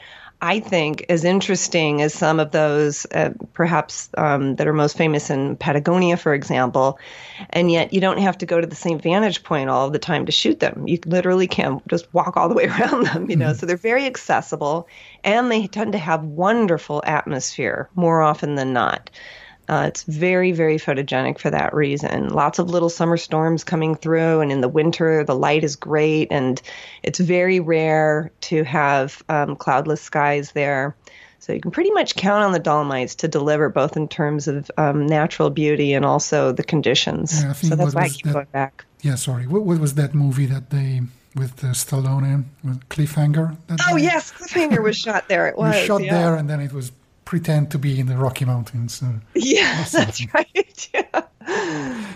I 0.43 0.59
think, 0.59 1.05
as 1.07 1.23
interesting 1.23 2.01
as 2.01 2.15
some 2.15 2.39
of 2.39 2.49
those, 2.49 3.05
uh, 3.13 3.29
perhaps 3.53 4.09
um, 4.17 4.55
that 4.55 4.67
are 4.67 4.73
most 4.73 4.97
famous 4.97 5.29
in 5.29 5.55
Patagonia, 5.55 6.17
for 6.17 6.33
example. 6.33 6.97
And 7.51 7.71
yet, 7.71 7.93
you 7.93 8.01
don't 8.01 8.17
have 8.17 8.39
to 8.39 8.47
go 8.47 8.59
to 8.59 8.65
the 8.65 8.75
same 8.75 8.99
vantage 8.99 9.43
point 9.43 9.69
all 9.69 9.91
the 9.91 9.99
time 9.99 10.25
to 10.25 10.31
shoot 10.31 10.59
them. 10.59 10.87
You 10.87 10.97
literally 11.05 11.45
can 11.45 11.79
just 11.87 12.11
walk 12.11 12.37
all 12.37 12.49
the 12.49 12.55
way 12.55 12.65
around 12.67 13.05
them, 13.05 13.29
you 13.29 13.35
know. 13.35 13.49
Mm-hmm. 13.49 13.59
So 13.59 13.67
they're 13.67 13.77
very 13.77 14.07
accessible, 14.07 14.87
and 15.23 15.51
they 15.51 15.67
tend 15.67 15.91
to 15.91 15.99
have 15.99 16.23
wonderful 16.23 17.03
atmosphere 17.05 17.87
more 17.93 18.23
often 18.23 18.55
than 18.55 18.73
not. 18.73 19.11
Uh, 19.71 19.85
it's 19.87 20.03
very, 20.03 20.51
very 20.51 20.77
photogenic 20.77 21.39
for 21.39 21.49
that 21.49 21.73
reason. 21.73 22.27
Lots 22.27 22.59
of 22.59 22.69
little 22.69 22.89
summer 22.89 23.15
storms 23.15 23.63
coming 23.63 23.95
through, 23.95 24.41
and 24.41 24.51
in 24.51 24.59
the 24.59 24.67
winter, 24.67 25.23
the 25.23 25.33
light 25.33 25.63
is 25.63 25.77
great, 25.77 26.27
and 26.29 26.61
it's 27.03 27.19
very 27.19 27.61
rare 27.61 28.31
to 28.41 28.65
have 28.65 29.23
um, 29.29 29.55
cloudless 29.55 30.01
skies 30.01 30.51
there. 30.51 30.93
So 31.39 31.53
you 31.53 31.61
can 31.61 31.71
pretty 31.71 31.91
much 31.91 32.17
count 32.17 32.43
on 32.43 32.51
the 32.51 32.59
Dolomites 32.59 33.15
to 33.15 33.29
deliver 33.29 33.69
both 33.69 33.95
in 33.95 34.09
terms 34.09 34.49
of 34.49 34.69
um, 34.77 35.07
natural 35.07 35.49
beauty 35.49 35.93
and 35.93 36.03
also 36.03 36.51
the 36.51 36.63
conditions. 36.63 37.41
Yeah, 37.41 37.53
so 37.53 37.75
that's 37.77 37.95
why 37.95 38.03
I 38.03 38.09
keep 38.09 38.25
that, 38.25 38.33
going 38.33 38.47
back. 38.51 38.83
Yeah, 39.01 39.15
sorry. 39.15 39.47
What, 39.47 39.63
what, 39.63 39.79
was 39.79 39.93
that 39.93 40.13
movie 40.13 40.47
that 40.47 40.69
they 40.69 41.01
with 41.33 41.63
uh, 41.63 41.67
Stallone 41.67 42.43
with 42.61 42.89
Cliffhanger? 42.89 43.55
oh 43.89 43.95
yes, 43.95 44.33
Cliffhanger 44.33 44.83
was 44.83 44.97
shot 44.97 45.29
there. 45.29 45.47
It 45.47 45.57
was, 45.57 45.73
was 45.73 45.85
shot 45.85 46.03
yeah. 46.03 46.21
there, 46.21 46.35
and 46.35 46.49
then 46.49 46.59
it 46.59 46.73
was 46.73 46.91
pretend 47.25 47.71
to 47.71 47.79
be 47.79 47.99
in 47.99 48.07
the 48.07 48.17
Rocky 48.17 48.45
Mountains. 48.45 49.01
Uh, 49.01 49.19
yeah, 49.35 49.83
that's 49.91 50.33
right. 50.33 50.89
Yeah. 50.93 51.21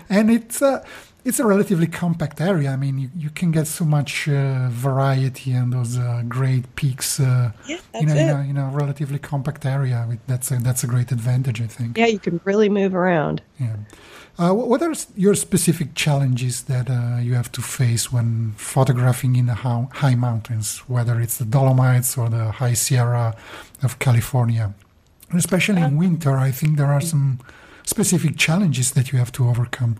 And 0.08 0.30
it's 0.30 0.62
a 0.62 0.84
it's 1.26 1.40
a 1.40 1.46
relatively 1.46 1.86
compact 1.86 2.40
area. 2.40 2.70
I 2.70 2.76
mean, 2.76 2.98
you, 2.98 3.10
you 3.16 3.30
can 3.30 3.50
get 3.50 3.66
so 3.66 3.84
much 3.84 4.28
uh, 4.28 4.68
variety 4.70 5.52
and 5.52 5.72
those 5.72 5.98
uh, 5.98 6.22
great 6.28 6.64
peaks 6.76 7.20
uh, 7.20 7.50
yeah, 7.66 7.78
in, 7.94 8.08
a, 8.08 8.16
in, 8.16 8.28
a, 8.28 8.40
in, 8.50 8.56
a, 8.56 8.66
relatively 8.82 9.18
compact 9.18 9.66
area. 9.66 9.98
That's 10.26 10.50
a, 10.50 10.56
that's 10.56 10.84
a 10.84 10.86
great 10.86 11.10
advantage, 11.12 11.60
I 11.60 11.66
think. 11.66 11.98
Yeah, 11.98 12.06
you 12.06 12.18
can 12.18 12.40
really 12.44 12.68
move 12.68 12.94
around. 12.94 13.42
Yeah. 13.58 13.76
Uh, 14.38 14.52
what 14.52 14.82
are 14.82 14.94
your 15.16 15.34
specific 15.34 15.94
challenges 15.94 16.64
that 16.64 16.90
uh, 16.90 17.18
you 17.20 17.34
have 17.34 17.50
to 17.52 17.62
face 17.62 18.12
when 18.12 18.52
photographing 18.56 19.34
in 19.36 19.46
the 19.46 19.54
high 19.54 20.14
mountains, 20.14 20.78
whether 20.88 21.20
it's 21.20 21.38
the 21.38 21.46
Dolomites 21.46 22.18
or 22.18 22.28
the 22.28 22.50
High 22.50 22.74
Sierra 22.74 23.34
of 23.82 23.98
California? 23.98 24.74
especially 25.34 25.82
in 25.82 25.96
winter, 25.96 26.36
I 26.36 26.50
think 26.50 26.76
there 26.76 26.92
are 26.92 27.00
some 27.00 27.40
specific 27.84 28.36
challenges 28.36 28.92
that 28.92 29.12
you 29.12 29.18
have 29.18 29.32
to 29.32 29.48
overcome. 29.48 29.96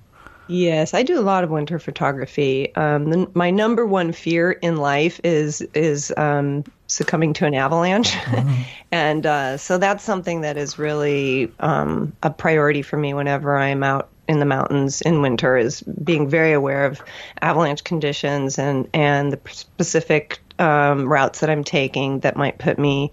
Yes, 0.48 0.94
I 0.94 1.02
do 1.02 1.18
a 1.18 1.22
lot 1.22 1.44
of 1.44 1.50
winter 1.50 1.78
photography. 1.78 2.74
Um, 2.76 3.10
the, 3.10 3.30
my 3.34 3.50
number 3.50 3.84
one 3.84 4.12
fear 4.12 4.52
in 4.52 4.76
life 4.76 5.20
is 5.24 5.60
is 5.74 6.12
um, 6.16 6.64
succumbing 6.86 7.32
to 7.34 7.46
an 7.46 7.54
avalanche, 7.54 8.14
uh-huh. 8.16 8.64
and 8.92 9.26
uh, 9.26 9.56
so 9.56 9.78
that's 9.78 10.04
something 10.04 10.42
that 10.42 10.56
is 10.56 10.78
really 10.78 11.52
um, 11.58 12.12
a 12.22 12.30
priority 12.30 12.82
for 12.82 12.96
me 12.96 13.12
whenever 13.12 13.56
I'm 13.56 13.82
out 13.82 14.08
in 14.28 14.38
the 14.38 14.44
mountains 14.44 15.00
in 15.00 15.20
winter. 15.20 15.56
Is 15.56 15.82
being 15.82 16.28
very 16.28 16.52
aware 16.52 16.84
of 16.86 17.02
avalanche 17.42 17.82
conditions 17.82 18.58
and 18.58 18.88
and 18.94 19.32
the 19.32 19.40
specific 19.50 20.38
um, 20.60 21.08
routes 21.08 21.40
that 21.40 21.50
I'm 21.50 21.64
taking 21.64 22.20
that 22.20 22.36
might 22.36 22.58
put 22.58 22.78
me 22.78 23.10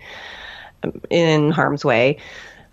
in 1.09 1.51
harm's 1.51 1.83
way. 1.83 2.17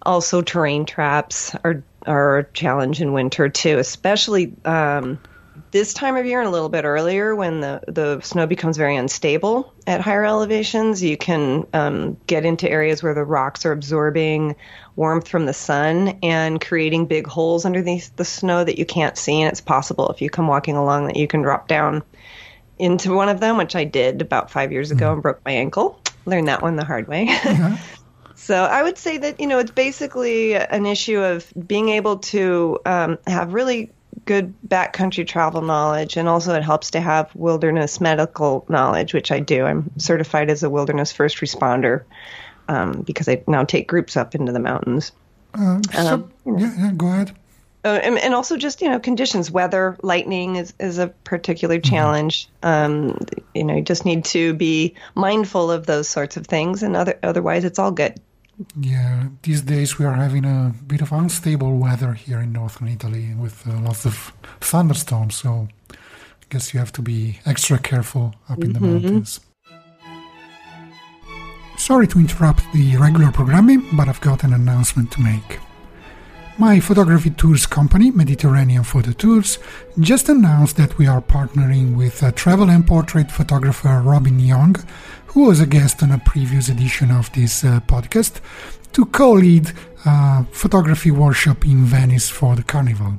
Also, 0.03 0.41
terrain 0.41 0.87
traps 0.87 1.55
are 1.63 1.83
are 2.07 2.39
a 2.39 2.45
challenge 2.45 3.01
in 3.01 3.13
winter 3.13 3.49
too, 3.49 3.79
especially 3.79 4.55
um, 4.65 5.19
this 5.71 5.95
time 5.95 6.17
of 6.17 6.27
year 6.27 6.41
and 6.41 6.49
a 6.49 6.51
little 6.51 6.69
bit 6.69 6.85
earlier 6.85 7.35
when 7.35 7.61
the, 7.61 7.81
the 7.87 8.21
snow 8.21 8.47
becomes 8.47 8.77
very 8.77 8.97
unstable 8.97 9.73
at 9.87 10.01
higher 10.01 10.25
elevations. 10.25 11.03
You 11.03 11.17
can 11.17 11.67
um, 11.73 12.17
get 12.27 12.45
into 12.45 12.69
areas 12.69 13.03
where 13.03 13.15
the 13.15 13.25
rocks 13.25 13.65
are 13.65 13.73
absorbing 13.73 14.57
warmth 14.97 15.29
from 15.29 15.47
the 15.47 15.53
sun 15.53 16.19
and 16.23 16.61
creating 16.61 17.07
big 17.07 17.27
holes 17.27 17.65
underneath 17.65 18.15
the 18.17 18.25
snow 18.25 18.65
that 18.65 18.79
you 18.79 18.85
can't 18.85 19.17
see. 19.17 19.41
And 19.41 19.51
it's 19.51 19.61
possible 19.61 20.09
if 20.09 20.21
you 20.21 20.31
come 20.31 20.49
walking 20.49 20.77
along 20.77 21.07
that 21.07 21.17
you 21.17 21.29
can 21.29 21.43
drop 21.43 21.69
down 21.69 22.03
into 22.79 23.15
one 23.15 23.29
of 23.29 23.41
them, 23.41 23.57
which 23.57 23.77
I 23.77 23.85
did 23.85 24.23
about 24.23 24.51
five 24.51 24.73
years 24.73 24.91
ago 24.91 25.07
mm-hmm. 25.07 25.15
and 25.15 25.23
broke 25.23 25.45
my 25.45 25.53
ankle. 25.53 26.01
Learned 26.27 26.49
that 26.49 26.63
one 26.63 26.77
the 26.77 26.85
hard 26.85 27.09
way. 27.09 27.27
Mm-hmm. 27.27 27.97
So 28.51 28.65
I 28.65 28.83
would 28.83 28.99
say 28.99 29.17
that 29.17 29.39
you 29.39 29.47
know 29.47 29.61
it's 29.61 29.71
basically 29.71 30.57
an 30.57 30.85
issue 30.85 31.21
of 31.21 31.47
being 31.69 31.91
able 31.91 32.17
to 32.17 32.81
um, 32.85 33.17
have 33.25 33.55
really 33.55 33.93
good 34.25 34.53
backcountry 34.67 35.25
travel 35.25 35.63
knowledge, 35.63 36.17
and 36.17 36.29
also 36.29 36.53
it 36.55 36.65
helps 36.65 36.91
to 36.91 37.01
have 37.01 37.31
wilderness 37.37 38.01
medical 38.01 38.65
knowledge, 38.69 39.15
which 39.15 39.31
I 39.31 39.39
do. 39.39 39.65
I'm 39.65 39.93
certified 39.99 40.51
as 40.51 40.65
a 40.65 40.69
wilderness 40.69 41.13
first 41.13 41.37
responder 41.37 42.03
um, 42.67 43.03
because 43.03 43.29
I 43.29 43.41
now 43.47 43.63
take 43.63 43.87
groups 43.87 44.17
up 44.17 44.35
into 44.35 44.51
the 44.51 44.59
mountains. 44.59 45.13
Uh, 45.55 45.79
so, 45.93 46.15
um, 46.15 46.33
yeah, 46.45 46.75
yeah, 46.77 46.93
go 46.97 47.07
ahead. 47.07 47.37
Uh, 47.85 48.01
and, 48.03 48.19
and, 48.19 48.35
also 48.35 48.57
just 48.57 48.83
you 48.83 48.89
know 48.89 48.99
conditions, 48.99 49.49
weather, 49.49 49.97
lightning 50.03 50.57
is, 50.57 50.75
is 50.81 50.99
a 50.99 51.07
particular 51.07 51.77
mm-hmm. 51.77 51.89
challenge. 51.89 52.49
Um, 52.65 53.17
you 53.55 53.63
know, 53.63 53.77
you 53.77 53.83
just 53.83 54.05
need 54.05 54.25
to 54.25 54.55
be 54.55 54.97
mindful 55.15 55.71
of 55.71 55.87
those 55.87 56.09
sorts 56.09 56.37
of 56.37 56.49
things, 56.49 56.83
and 56.83 56.97
other 56.97 57.17
otherwise 57.23 57.63
it's 57.63 57.79
all 57.79 57.93
good. 57.93 58.21
Yeah, 58.79 59.29
these 59.43 59.63
days 59.63 59.99
we 59.99 60.05
are 60.05 60.15
having 60.15 60.45
a 60.45 60.75
bit 60.87 61.01
of 61.01 61.13
unstable 61.13 61.79
weather 61.79 62.13
here 62.13 62.41
in 62.41 62.53
northern 62.53 62.89
Italy 62.89 63.35
with 63.35 63.67
uh, 63.67 63.81
lots 63.81 64.05
of 64.05 64.33
thunderstorms. 64.61 65.37
So 65.37 65.69
I 65.91 65.97
guess 66.51 66.75
you 66.75 66.81
have 66.81 66.93
to 66.93 67.03
be 67.03 67.39
extra 67.47 67.79
careful 67.79 68.35
up 68.49 68.59
mm-hmm. 68.59 68.63
in 68.63 68.73
the 68.73 68.79
mm-hmm. 68.81 68.93
mountains. 68.93 69.41
Sorry 71.79 72.07
to 72.09 72.19
interrupt 72.19 72.63
the 72.75 72.97
regular 72.99 73.33
programming, 73.33 73.83
but 73.95 74.09
I've 74.09 74.21
got 74.21 74.45
an 74.45 74.53
announcement 74.53 75.11
to 75.13 75.21
make. 75.21 75.59
My 76.61 76.79
photography 76.79 77.31
tours 77.31 77.65
company, 77.65 78.11
Mediterranean 78.11 78.85
Photo 78.85 79.13
Tours, 79.13 79.59
just 79.99 80.29
announced 80.29 80.77
that 80.77 80.99
we 80.99 81.07
are 81.07 81.23
partnering 81.23 81.97
with 81.97 82.23
travel 82.37 82.69
and 82.69 82.87
portrait 82.87 83.33
photographer 83.33 84.03
Robin 84.05 84.39
Young 84.39 84.77
who 85.29 85.47
was 85.47 85.59
a 85.59 85.67
guest 85.67 86.03
on 86.03 86.11
a 86.11 86.19
previous 86.19 86.69
edition 86.69 87.11
of 87.11 87.33
this 87.33 87.65
uh, 87.65 87.81
podcast, 87.87 88.41
to 88.93 89.07
co 89.07 89.33
lead 89.33 89.73
a 90.05 90.45
photography 90.53 91.11
workshop 91.11 91.65
in 91.65 91.87
Venice 91.87 92.29
for 92.29 92.55
the 92.57 92.63
Carnival. 92.63 93.15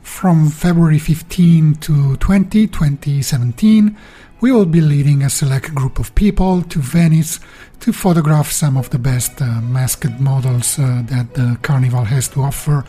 From 0.00 0.48
February 0.48 0.98
15 0.98 1.74
to 1.74 2.16
20, 2.16 2.66
2017, 2.68 3.94
we 4.40 4.52
will 4.52 4.66
be 4.66 4.80
leading 4.80 5.22
a 5.22 5.30
select 5.30 5.74
group 5.74 5.98
of 5.98 6.14
people 6.14 6.62
to 6.62 6.78
Venice 6.78 7.40
to 7.80 7.92
photograph 7.92 8.50
some 8.50 8.76
of 8.76 8.90
the 8.90 8.98
best 8.98 9.40
uh, 9.40 9.60
masked 9.60 10.20
models 10.20 10.78
uh, 10.78 11.02
that 11.06 11.34
the 11.34 11.58
Carnival 11.62 12.04
has 12.04 12.28
to 12.28 12.42
offer 12.42 12.84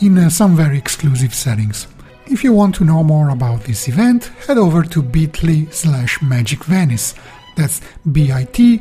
in 0.00 0.18
uh, 0.18 0.30
some 0.30 0.56
very 0.56 0.78
exclusive 0.78 1.34
settings. 1.34 1.86
If 2.26 2.44
you 2.44 2.52
want 2.52 2.74
to 2.76 2.84
know 2.84 3.02
more 3.02 3.30
about 3.30 3.64
this 3.64 3.88
event, 3.88 4.30
head 4.46 4.58
over 4.58 4.82
to 4.84 5.02
bit.ly 5.02 5.66
slash 5.70 6.18
magicvenice 6.20 7.14
that's 7.56 7.80
bit.ly 8.10 8.78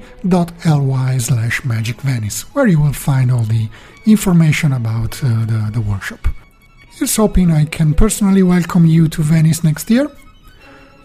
slash 1.18 1.62
magicvenice, 1.62 2.42
where 2.54 2.68
you 2.68 2.80
will 2.80 2.94
find 2.94 3.32
all 3.32 3.44
the 3.44 3.70
information 4.06 4.74
about 4.74 5.22
uh, 5.24 5.46
the, 5.46 5.70
the 5.74 5.82
workshop. 5.82 6.28
Here's 6.92 7.16
hoping 7.16 7.52
I 7.52 7.66
can 7.66 7.94
personally 7.94 8.44
welcome 8.44 8.86
you 8.86 9.08
to 9.10 9.22
Venice 9.22 9.64
next 9.64 9.90
year. 9.90 10.10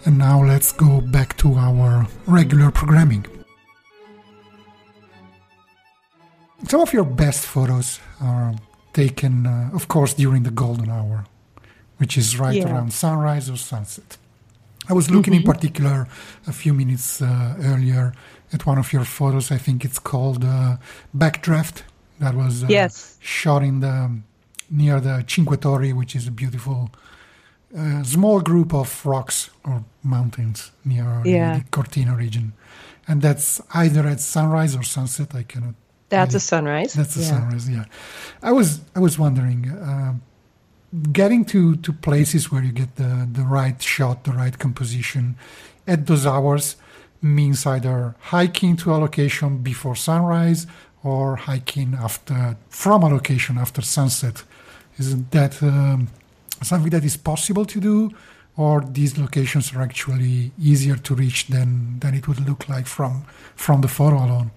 And 0.07 0.19
now 0.19 0.41
let's 0.41 0.71
go 0.71 1.01
back 1.01 1.37
to 1.39 1.55
our 1.55 2.07
regular 2.27 2.71
programming. 2.71 3.27
Some 6.69 6.81
of 6.81 6.93
your 6.93 7.05
best 7.05 7.45
photos 7.45 7.99
are 8.21 8.55
taken, 8.93 9.47
uh, 9.47 9.71
of 9.75 9.89
course, 9.89 10.15
during 10.15 10.45
the 10.45 10.53
golden 10.53 10.91
hour, 10.91 11.25
which 11.99 12.17
is 12.17 12.39
right 12.39 12.55
yeah. 12.55 12.73
around 12.73 12.93
sunrise 12.93 13.51
or 13.51 13.57
sunset. 13.57 14.17
I 14.89 14.93
was 14.93 15.11
looking 15.11 15.35
mm-hmm. 15.35 15.49
in 15.49 15.53
particular 15.53 16.07
a 16.47 16.53
few 16.53 16.73
minutes 16.73 17.21
uh, 17.21 17.57
earlier 17.59 18.15
at 18.53 18.65
one 18.65 18.79
of 18.79 18.93
your 18.93 19.05
photos. 19.05 19.51
I 19.51 19.59
think 19.59 19.85
it's 19.85 19.99
called 19.99 20.45
uh, 20.45 20.77
Backdraft 21.17 21.83
that 22.21 22.35
was 22.37 22.63
uh, 22.63 22.69
yes. 22.69 23.19
shot 23.21 23.63
in 23.63 23.81
the 23.81 24.11
near 24.71 25.01
the 25.01 25.25
Cinque 25.27 25.61
Torri, 25.61 25.93
which 25.93 26.15
is 26.15 26.29
a 26.29 26.31
beautiful 26.31 26.91
uh, 27.75 28.03
small 28.05 28.41
group 28.41 28.73
of 28.75 29.05
rocks 29.05 29.51
or 29.65 29.85
mountains 30.03 30.71
near 30.85 31.23
Yeah. 31.25 31.59
the 31.59 31.65
Cortina 31.71 32.15
region, 32.17 32.53
and 33.09 33.23
that's 33.23 33.61
either 33.75 34.07
at 34.07 34.21
sunrise 34.21 34.77
or 34.77 34.83
sunset. 34.85 35.35
I 35.35 35.43
cannot. 35.45 35.75
That's 36.09 36.35
really- 36.35 36.37
a 36.37 36.41
sunrise. 36.41 36.93
That's 36.95 37.15
the 37.15 37.23
Yeah. 37.23 37.29
sunrise. 37.31 37.69
Yeah, 37.69 37.85
I 38.43 38.53
was 38.53 38.81
I 38.95 39.01
was 39.01 39.19
wondering, 39.19 39.71
uh, 39.71 40.15
getting 41.13 41.45
to 41.47 41.77
to 41.77 41.93
places 41.93 42.51
where 42.53 42.63
you 42.63 42.73
get 42.73 42.95
the 42.97 43.29
the 43.33 43.43
right 43.45 43.83
shot, 43.83 44.25
the 44.25 44.33
right 44.33 44.57
composition 44.59 45.37
at 45.87 46.07
those 46.07 46.27
hours 46.27 46.77
means 47.21 47.67
either 47.67 48.15
hiking 48.33 48.77
to 48.77 48.95
a 48.95 48.99
location 48.99 49.59
before 49.63 49.97
sunrise 49.97 50.67
or 51.03 51.37
hiking 51.37 51.95
after 51.95 52.57
from 52.69 53.03
a 53.03 53.09
location 53.09 53.59
after 53.59 53.83
sunset. 53.83 54.45
Isn't 54.99 55.31
that 55.33 55.63
um, 55.63 56.09
something 56.63 56.91
that 56.91 57.05
is 57.05 57.17
possible 57.17 57.65
to 57.67 57.81
do? 57.81 58.11
Or 58.57 58.81
these 58.81 59.19
locations 59.19 59.75
are 59.75 59.83
actually 59.83 60.51
easier 60.59 60.97
to 60.97 61.15
reach 61.15 61.49
than, 61.49 61.99
than 61.99 62.15
it 62.15 62.27
would 62.27 62.41
look 62.49 62.69
like 62.69 62.87
from 62.87 63.25
from 63.55 63.83
the 63.83 63.89
photo 63.89 64.17
alone. 64.17 64.51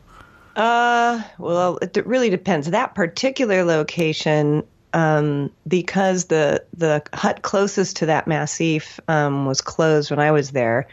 Uh, 0.55 1.21
well, 1.37 1.79
it 1.81 2.05
really 2.05 2.29
depends. 2.29 2.69
That 2.69 2.95
particular 2.95 3.63
location, 3.63 4.63
um, 4.93 5.51
because 5.67 6.25
the 6.25 6.63
the 6.75 7.01
hut 7.13 7.41
closest 7.41 7.97
to 7.97 8.05
that 8.07 8.27
massif 8.27 8.99
um, 9.07 9.45
was 9.45 9.61
closed 9.61 10.11
when 10.11 10.19
I 10.19 10.31
was 10.31 10.51
there, 10.51 10.87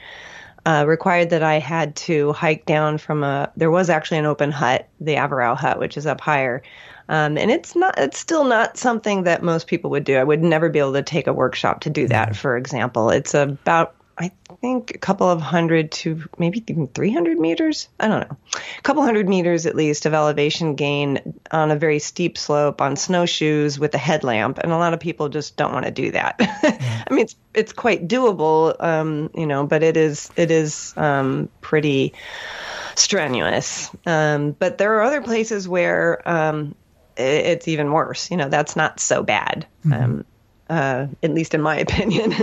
uh, 0.67 0.85
required 0.87 1.31
that 1.31 1.45
I 1.45 1.61
had 1.61 1.95
to 1.97 2.33
hike 2.33 2.67
down 2.67 2.99
from 2.99 3.23
a. 3.23 3.51
There 3.57 3.71
was 3.71 3.89
actually 3.89 4.19
an 4.19 4.27
open 4.27 4.51
hut, 4.51 4.89
the 5.01 5.15
Averau 5.15 5.57
hut, 5.57 5.79
which 5.79 5.97
is 5.97 6.07
up 6.07 6.21
higher. 6.21 6.63
Um, 7.09 7.39
and 7.39 7.53
it's 7.53 7.77
not. 7.77 7.97
It's 7.99 8.19
still 8.19 8.45
not 8.45 8.77
something 8.77 9.23
that 9.23 9.45
most 9.45 9.69
people 9.69 9.91
would 9.91 10.03
do. 10.03 10.17
I 10.17 10.25
would 10.25 10.43
never 10.43 10.69
be 10.69 10.81
able 10.81 10.93
to 10.95 11.05
take 11.05 11.29
a 11.29 11.33
workshop 11.33 11.81
to 11.83 11.91
do 11.91 12.09
that. 12.09 12.35
For 12.35 12.57
example, 12.57 13.11
it's 13.11 13.33
about 13.33 13.95
I 14.19 14.33
think 14.63 14.93
a 14.95 14.99
couple 14.99 15.29
of 15.29 15.43
hundred 15.43 15.93
to 15.93 16.23
maybe 16.39 16.65
even 16.69 16.89
300 16.89 17.39
meters. 17.39 17.89
I 18.01 18.09
don't 18.09 18.21
know. 18.21 18.37
A 18.79 18.83
couple 18.83 19.03
hundred 19.03 19.29
meters 19.29 19.67
at 19.67 19.77
least 19.77 20.07
of 20.07 20.15
elevation 20.15 20.75
gain 20.75 21.39
on 21.51 21.71
a 21.71 21.77
very 21.77 21.99
steep 21.99 22.39
slope 22.39 22.81
on 22.81 22.97
snowshoes 22.97 23.79
with 23.79 23.95
a 23.95 23.99
headlamp. 23.99 24.59
And 24.59 24.73
a 24.73 24.79
lot 24.79 24.95
of 24.95 25.01
people 25.01 25.29
just 25.29 25.57
don't 25.57 25.73
want 25.73 25.85
to 25.85 25.91
do 25.91 26.13
that. 26.13 26.37
I 26.41 27.07
mean, 27.11 27.25
it's, 27.25 27.37
it's 27.53 27.73
quite 27.75 28.09
doable, 28.09 28.83
um, 28.83 29.31
you 29.35 29.47
know, 29.47 29.67
but 29.67 29.83
it 29.83 29.99
is, 29.99 30.31
it 30.37 30.51
is, 30.51 30.95
um, 30.97 31.51
pretty 31.61 32.15
strenuous. 32.95 33.91
Um, 34.07 34.53
but 34.53 34.79
there 34.79 34.95
are 34.95 35.03
other 35.03 35.21
places 35.21 35.69
where, 35.69 36.27
um, 36.27 36.75
it's 37.19 37.69
even 37.69 37.93
worse. 37.93 38.31
You 38.31 38.37
know, 38.37 38.49
that's 38.49 38.77
not 38.77 39.01
so 39.01 39.23
bad. 39.23 39.67
Um, 39.91 40.25
uh, 40.69 41.07
at 41.23 41.31
least 41.33 41.55
in 41.55 41.61
my 41.61 41.77
opinion. 41.87 42.35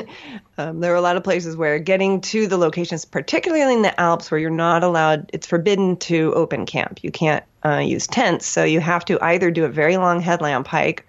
um, 0.58 0.80
there 0.80 0.94
are 0.94 0.98
a 0.98 1.02
lot 1.02 1.18
of 1.18 1.24
places 1.24 1.56
where 1.56 1.80
getting 1.80 2.22
to 2.22 2.48
the 2.48 2.58
locations, 2.58 3.06
particularly 3.06 3.74
in 3.74 3.82
the 3.82 4.00
Alps, 4.00 4.32
where 4.32 4.40
you're 4.40 4.50
not 4.50 4.84
allowed, 4.84 5.30
it's 5.34 5.48
forbidden 5.48 5.98
to 5.98 6.34
open 6.34 6.66
camp. 6.66 7.04
You 7.04 7.12
can't 7.12 7.44
uh, 7.66 7.78
use 7.80 8.08
tents, 8.08 8.46
so 8.46 8.64
you 8.64 8.80
have 8.80 9.06
to 9.06 9.24
either 9.24 9.52
do 9.52 9.66
a 9.66 9.70
very 9.70 9.98
long 9.98 10.20
headlamp 10.20 10.68
hike. 10.68 11.06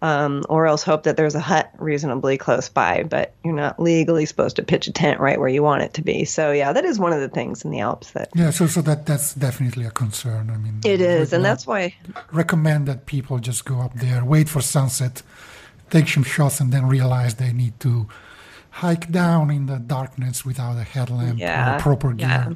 Um, 0.00 0.44
or 0.48 0.68
else 0.68 0.84
hope 0.84 1.02
that 1.02 1.16
there's 1.16 1.34
a 1.34 1.40
hut 1.40 1.72
reasonably 1.76 2.38
close 2.38 2.68
by, 2.68 3.02
but 3.02 3.34
you're 3.42 3.52
not 3.52 3.82
legally 3.82 4.26
supposed 4.26 4.54
to 4.54 4.62
pitch 4.62 4.86
a 4.86 4.92
tent 4.92 5.18
right 5.18 5.40
where 5.40 5.48
you 5.48 5.60
want 5.64 5.82
it 5.82 5.94
to 5.94 6.02
be. 6.02 6.24
So 6.24 6.52
yeah, 6.52 6.72
that 6.72 6.84
is 6.84 7.00
one 7.00 7.12
of 7.12 7.18
the 7.18 7.28
things 7.28 7.64
in 7.64 7.72
the 7.72 7.80
Alps 7.80 8.12
that 8.12 8.28
Yeah, 8.32 8.50
so 8.50 8.68
so 8.68 8.80
that 8.82 9.06
that's 9.06 9.34
definitely 9.34 9.86
a 9.86 9.90
concern. 9.90 10.50
I 10.50 10.56
mean, 10.56 10.82
it 10.84 11.00
is, 11.00 11.32
and 11.32 11.44
that's 11.44 11.66
why 11.66 11.96
recommend 12.30 12.86
that 12.86 13.06
people 13.06 13.40
just 13.40 13.64
go 13.64 13.80
up 13.80 13.94
there, 13.94 14.24
wait 14.24 14.48
for 14.48 14.60
sunset, 14.60 15.24
take 15.90 16.08
some 16.08 16.24
shots, 16.24 16.60
and 16.60 16.72
then 16.72 16.86
realize 16.86 17.34
they 17.36 17.52
need 17.52 17.78
to 17.80 18.08
hike 18.70 19.10
down 19.10 19.50
in 19.50 19.66
the 19.66 19.78
darkness 19.78 20.44
without 20.44 20.76
a 20.76 20.84
headlamp 20.84 21.38
Yeah, 21.38 21.76
or 21.76 21.80
proper 21.80 22.12
gear. 22.12 22.28
yeah. 22.28 22.52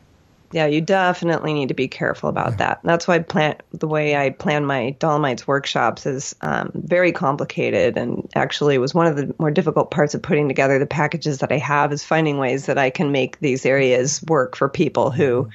Yeah, 0.54 0.66
you 0.66 0.82
definitely 0.82 1.54
need 1.54 1.68
to 1.68 1.74
be 1.74 1.88
careful 1.88 2.28
about 2.28 2.58
that. 2.58 2.80
That's 2.84 3.08
why 3.08 3.20
plan 3.20 3.56
the 3.72 3.88
way 3.88 4.16
I 4.16 4.28
plan 4.28 4.66
my 4.66 4.90
Dolomites 4.98 5.46
workshops 5.46 6.04
is 6.04 6.36
um, 6.42 6.70
very 6.74 7.10
complicated, 7.10 7.96
and 7.96 8.28
actually 8.34 8.76
was 8.76 8.94
one 8.94 9.06
of 9.06 9.16
the 9.16 9.34
more 9.38 9.50
difficult 9.50 9.90
parts 9.90 10.14
of 10.14 10.20
putting 10.20 10.48
together 10.48 10.78
the 10.78 10.86
packages 10.86 11.38
that 11.38 11.50
I 11.50 11.56
have 11.56 11.90
is 11.90 12.04
finding 12.04 12.36
ways 12.36 12.66
that 12.66 12.76
I 12.76 12.90
can 12.90 13.10
make 13.12 13.40
these 13.40 13.64
areas 13.64 14.22
work 14.28 14.54
for 14.54 14.68
people 14.68 15.10
who 15.10 15.48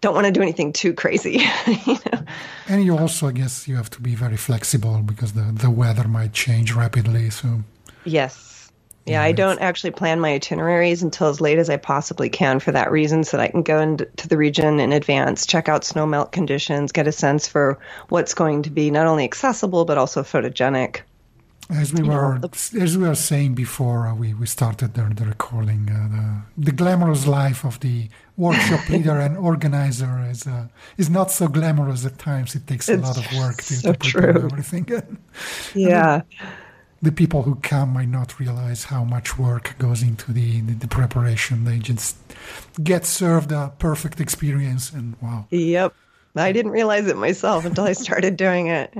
don't 0.00 0.14
want 0.14 0.26
to 0.26 0.32
do 0.32 0.42
anything 0.42 0.72
too 0.72 0.92
crazy. 0.92 1.42
you 1.66 1.98
know? 2.12 2.24
And 2.68 2.84
you 2.84 2.96
also, 2.96 3.28
I 3.28 3.32
guess, 3.32 3.66
you 3.68 3.76
have 3.76 3.90
to 3.90 4.00
be 4.00 4.14
very 4.14 4.36
flexible 4.36 4.98
because 4.98 5.32
the, 5.32 5.50
the 5.52 5.70
weather 5.70 6.06
might 6.08 6.32
change 6.32 6.74
rapidly. 6.74 7.30
So 7.30 7.62
Yes. 8.04 8.70
Yeah, 9.06 9.22
I 9.22 9.32
don't 9.32 9.60
actually 9.60 9.90
plan 9.90 10.18
my 10.18 10.32
itineraries 10.32 11.02
until 11.02 11.26
as 11.26 11.38
late 11.38 11.58
as 11.58 11.68
I 11.68 11.76
possibly 11.76 12.30
can 12.30 12.58
for 12.58 12.72
that 12.72 12.90
reason, 12.90 13.22
so 13.22 13.36
that 13.36 13.42
I 13.42 13.48
can 13.48 13.62
go 13.62 13.78
into 13.78 14.28
the 14.28 14.38
region 14.38 14.80
in 14.80 14.92
advance, 14.92 15.44
check 15.44 15.68
out 15.68 15.82
snowmelt 15.82 16.32
conditions, 16.32 16.90
get 16.90 17.06
a 17.06 17.12
sense 17.12 17.46
for 17.46 17.78
what's 18.08 18.32
going 18.32 18.62
to 18.62 18.70
be 18.70 18.90
not 18.90 19.06
only 19.06 19.24
accessible 19.24 19.84
but 19.84 19.98
also 19.98 20.22
photogenic. 20.22 21.00
as 21.68 21.92
we 21.92 22.00
know, 22.00 22.14
were 22.14 22.40
as 22.80 22.96
we 22.96 23.06
were 23.06 23.14
saying 23.14 23.54
before 23.54 24.06
uh, 24.06 24.14
we, 24.14 24.32
we 24.32 24.46
started 24.46 24.94
the, 24.94 25.02
the 25.14 25.26
recording, 25.26 25.90
uh, 25.90 26.08
the, 26.56 26.64
the 26.70 26.72
glamorous 26.72 27.26
life 27.26 27.62
of 27.62 27.80
the 27.80 28.08
workshop 28.36 28.88
leader 28.88 29.18
and 29.18 29.36
organizer 29.36 30.26
is 30.30 30.46
uh, 30.46 30.66
is 30.96 31.08
not 31.08 31.30
so 31.30 31.48
glamorous 31.48 32.04
at 32.04 32.18
times. 32.18 32.54
It 32.54 32.66
takes 32.66 32.88
a 32.88 32.96
lot 32.96 33.16
of 33.16 33.26
work 33.38 33.58
to, 33.58 33.74
so 33.74 33.92
to 33.92 33.98
prepare 33.98 34.32
true. 34.32 34.44
everything. 34.44 34.86
Yeah. 35.74 36.22
the 37.02 37.12
people 37.12 37.42
who 37.42 37.56
come 37.56 37.92
might 37.92 38.08
not 38.08 38.40
realize 38.40 38.84
how 38.84 39.04
much 39.04 39.38
work 39.38 39.74
goes 39.78 40.02
into 40.02 40.32
the, 40.32 40.60
the, 40.62 40.74
the 40.74 40.88
preparation. 40.88 41.64
They 41.64 41.78
just 41.78 42.16
get 42.82 43.04
served 43.04 43.52
a 43.52 43.72
perfect 43.78 44.20
experience, 44.20 44.90
and 44.90 45.16
wow. 45.20 45.46
Yep. 45.50 45.94
I 46.36 46.50
didn't 46.52 46.72
realize 46.72 47.06
it 47.06 47.16
myself 47.16 47.64
until 47.64 47.84
I 47.84 47.92
started 47.92 48.36
doing 48.36 48.66
it. 48.68 48.92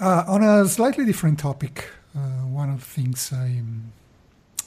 Uh, 0.00 0.24
on 0.26 0.42
a 0.42 0.66
slightly 0.66 1.04
different 1.04 1.38
topic, 1.38 1.88
uh, 2.16 2.44
one 2.48 2.70
of 2.70 2.80
the 2.80 2.86
things 2.86 3.32
I, 3.32 3.62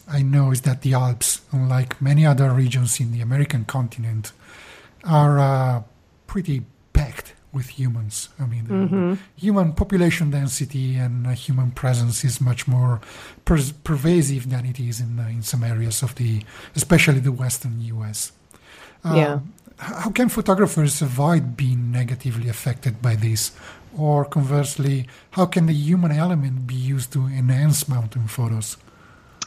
I 0.07 0.21
know 0.21 0.51
is 0.51 0.61
that 0.61 0.81
the 0.81 0.93
Alps, 0.93 1.41
unlike 1.51 2.01
many 2.01 2.25
other 2.25 2.51
regions 2.51 2.99
in 2.99 3.11
the 3.11 3.21
American 3.21 3.65
continent, 3.65 4.31
are 5.03 5.39
uh, 5.39 5.83
pretty 6.27 6.63
packed 6.93 7.33
with 7.51 7.69
humans. 7.79 8.29
I 8.39 8.45
mean, 8.45 8.65
the 8.67 9.17
human 9.39 9.73
population 9.73 10.29
density 10.29 10.95
and 10.97 11.25
uh, 11.25 11.29
human 11.31 11.71
presence 11.71 12.23
is 12.25 12.41
much 12.41 12.67
more 12.67 12.99
per- 13.45 13.71
pervasive 13.83 14.49
than 14.49 14.65
it 14.65 14.79
is 14.79 14.99
in, 14.99 15.17
uh, 15.19 15.27
in 15.27 15.41
some 15.41 15.63
areas 15.63 16.03
of 16.03 16.15
the, 16.15 16.43
especially 16.75 17.19
the 17.21 17.31
western 17.31 17.79
U.S. 17.81 18.31
Uh, 19.03 19.13
Yeah. 19.15 19.39
How 19.77 20.09
can 20.09 20.29
photographers 20.29 21.01
avoid 21.01 21.57
being 21.57 21.91
negatively 21.91 22.47
affected 22.49 23.01
by 23.01 23.15
this? 23.15 23.51
Or 23.97 24.23
conversely, 24.25 25.07
how 25.31 25.47
can 25.47 25.65
the 25.65 25.73
human 25.73 26.11
element 26.11 26.65
be 26.67 26.75
used 26.75 27.11
to 27.13 27.25
enhance 27.27 27.87
mountain 27.89 28.27
photos? 28.27 28.77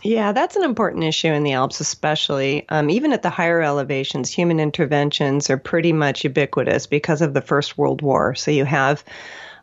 Yeah, 0.02 0.32
that's 0.32 0.56
an 0.56 0.62
important 0.62 1.04
issue 1.04 1.28
in 1.28 1.42
the 1.42 1.52
Alps, 1.52 1.80
especially. 1.80 2.68
Um, 2.68 2.88
even 2.88 3.12
at 3.12 3.22
the 3.22 3.30
higher 3.30 3.60
elevations, 3.60 4.30
human 4.30 4.60
interventions 4.60 5.50
are 5.50 5.56
pretty 5.56 5.92
much 5.92 6.24
ubiquitous 6.24 6.86
because 6.86 7.20
of 7.20 7.34
the 7.34 7.40
First 7.40 7.76
World 7.76 8.00
War. 8.00 8.34
So 8.34 8.50
you 8.50 8.64
have 8.64 9.04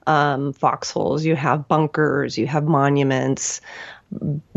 um, 0.07 0.53
foxholes, 0.53 1.23
you 1.23 1.35
have 1.35 1.67
bunkers, 1.67 2.37
you 2.37 2.47
have 2.47 2.65
monuments 2.65 3.61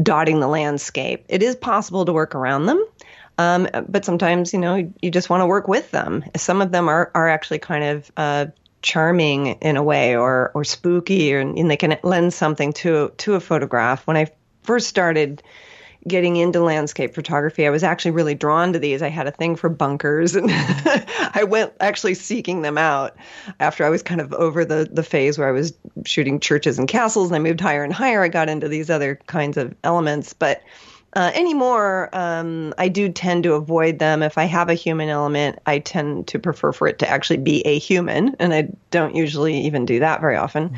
dotting 0.02 0.40
the 0.40 0.48
landscape. 0.48 1.24
It 1.28 1.42
is 1.42 1.56
possible 1.56 2.04
to 2.04 2.12
work 2.12 2.34
around 2.34 2.66
them. 2.66 2.84
Um, 3.38 3.68
but 3.88 4.04
sometimes, 4.04 4.52
you 4.52 4.58
know, 4.58 4.92
you 5.00 5.10
just 5.10 5.30
want 5.30 5.42
to 5.42 5.46
work 5.46 5.68
with 5.68 5.90
them. 5.92 6.24
Some 6.36 6.60
of 6.60 6.72
them 6.72 6.88
are, 6.88 7.10
are 7.14 7.28
actually 7.28 7.60
kind 7.60 7.84
of 7.84 8.10
uh, 8.16 8.46
charming 8.82 9.46
in 9.46 9.76
a 9.76 9.82
way 9.82 10.16
or, 10.16 10.50
or 10.54 10.64
spooky, 10.64 11.32
or, 11.32 11.38
and 11.40 11.70
they 11.70 11.76
can 11.76 11.96
lend 12.02 12.34
something 12.34 12.72
to, 12.74 13.12
to 13.18 13.34
a 13.34 13.40
photograph. 13.40 14.06
When 14.08 14.16
I 14.16 14.26
first 14.64 14.88
started 14.88 15.42
getting 16.08 16.36
into 16.36 16.60
landscape 16.60 17.14
photography, 17.14 17.66
I 17.66 17.70
was 17.70 17.84
actually 17.84 18.10
really 18.12 18.34
drawn 18.34 18.72
to 18.72 18.78
these. 18.78 19.02
I 19.02 19.08
had 19.08 19.26
a 19.26 19.30
thing 19.30 19.56
for 19.56 19.68
bunkers 19.68 20.34
and 20.34 20.50
I 21.34 21.44
went 21.46 21.72
actually 21.80 22.14
seeking 22.14 22.62
them 22.62 22.78
out 22.78 23.16
after 23.60 23.84
I 23.84 23.88
was 23.88 24.02
kind 24.02 24.20
of 24.20 24.32
over 24.32 24.64
the, 24.64 24.88
the 24.90 25.02
phase 25.02 25.38
where 25.38 25.48
I 25.48 25.52
was 25.52 25.72
shooting 26.04 26.40
churches 26.40 26.78
and 26.78 26.88
castles 26.88 27.28
and 27.28 27.36
I 27.36 27.38
moved 27.38 27.60
higher 27.60 27.84
and 27.84 27.92
higher. 27.92 28.22
I 28.22 28.28
got 28.28 28.48
into 28.48 28.68
these 28.68 28.90
other 28.90 29.16
kinds 29.26 29.56
of 29.56 29.74
elements. 29.84 30.32
But 30.32 30.62
uh, 31.14 31.30
anymore, 31.34 32.10
um, 32.12 32.74
I 32.76 32.88
do 32.88 33.08
tend 33.08 33.42
to 33.44 33.54
avoid 33.54 33.98
them. 33.98 34.22
If 34.22 34.36
I 34.36 34.44
have 34.44 34.68
a 34.68 34.74
human 34.74 35.08
element, 35.08 35.58
I 35.66 35.78
tend 35.78 36.26
to 36.28 36.38
prefer 36.38 36.72
for 36.72 36.86
it 36.86 36.98
to 36.98 37.08
actually 37.08 37.38
be 37.38 37.62
a 37.66 37.78
human, 37.78 38.36
and 38.38 38.52
I 38.52 38.68
don't 38.90 39.14
usually 39.14 39.58
even 39.58 39.86
do 39.86 40.00
that 40.00 40.20
very 40.20 40.36
often. 40.36 40.76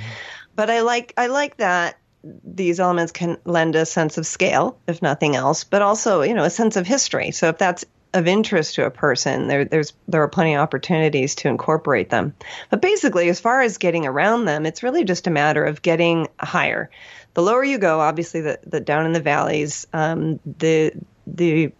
But 0.55 0.71
I 0.71 0.83
like 0.83 1.12
I 1.16 1.27
like 1.27 1.57
that 1.57 1.99
these 2.23 2.81
elements 2.81 3.13
can 3.13 3.39
lend 3.45 3.77
a 3.77 3.87
sense 3.87 4.19
of 4.19 4.27
scale, 4.27 4.79
if 4.87 5.01
nothing 5.03 5.37
else, 5.37 5.65
but 5.65 5.83
also 5.83 6.23
you 6.23 6.35
know 6.35 6.45
a 6.45 6.51
sense 6.51 6.77
of 6.77 6.87
history. 6.87 7.31
So 7.31 7.49
if 7.49 7.59
that's 7.59 7.85
of 8.13 8.27
interest 8.27 8.75
to 8.75 8.87
a 8.87 8.91
person, 8.91 9.47
there 9.47 9.65
there's 9.65 9.93
there 10.09 10.23
are 10.23 10.29
plenty 10.29 10.55
of 10.55 10.61
opportunities 10.61 11.35
to 11.37 11.49
incorporate 11.49 12.11
them. 12.11 12.35
But 12.69 12.83
basically, 12.83 13.29
as 13.29 13.41
far 13.41 13.63
as 13.63 13.79
getting 13.79 14.07
around 14.07 14.45
them, 14.45 14.67
it's 14.67 14.83
really 14.83 15.05
just 15.05 15.27
a 15.27 15.31
matter 15.31 15.65
of 15.65 15.83
getting 15.83 16.29
higher. 16.41 16.91
The 17.35 17.43
lower 17.43 17.63
you 17.63 17.79
go, 17.79 18.01
obviously, 18.01 18.41
the, 18.41 18.59
the 18.67 18.81
down 18.81 19.07
in 19.07 19.13
the 19.13 19.21
valleys, 19.21 19.87
um, 19.93 20.41
the 20.59 20.93
the 21.27 21.73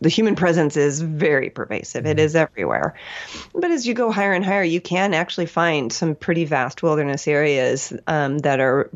the 0.00 0.08
human 0.08 0.34
presence 0.34 0.76
is 0.76 1.00
very 1.00 1.48
pervasive. 1.48 2.06
It 2.06 2.20
is 2.20 2.36
everywhere. 2.36 2.94
But 3.54 3.70
as 3.70 3.86
you 3.86 3.94
go 3.94 4.12
higher 4.12 4.32
and 4.32 4.44
higher, 4.44 4.62
you 4.62 4.80
can 4.80 5.14
actually 5.14 5.46
find 5.46 5.92
some 5.92 6.14
pretty 6.14 6.44
vast 6.44 6.82
wilderness 6.82 7.26
areas 7.26 7.92
um, 8.06 8.38
that 8.38 8.60
are 8.60 8.90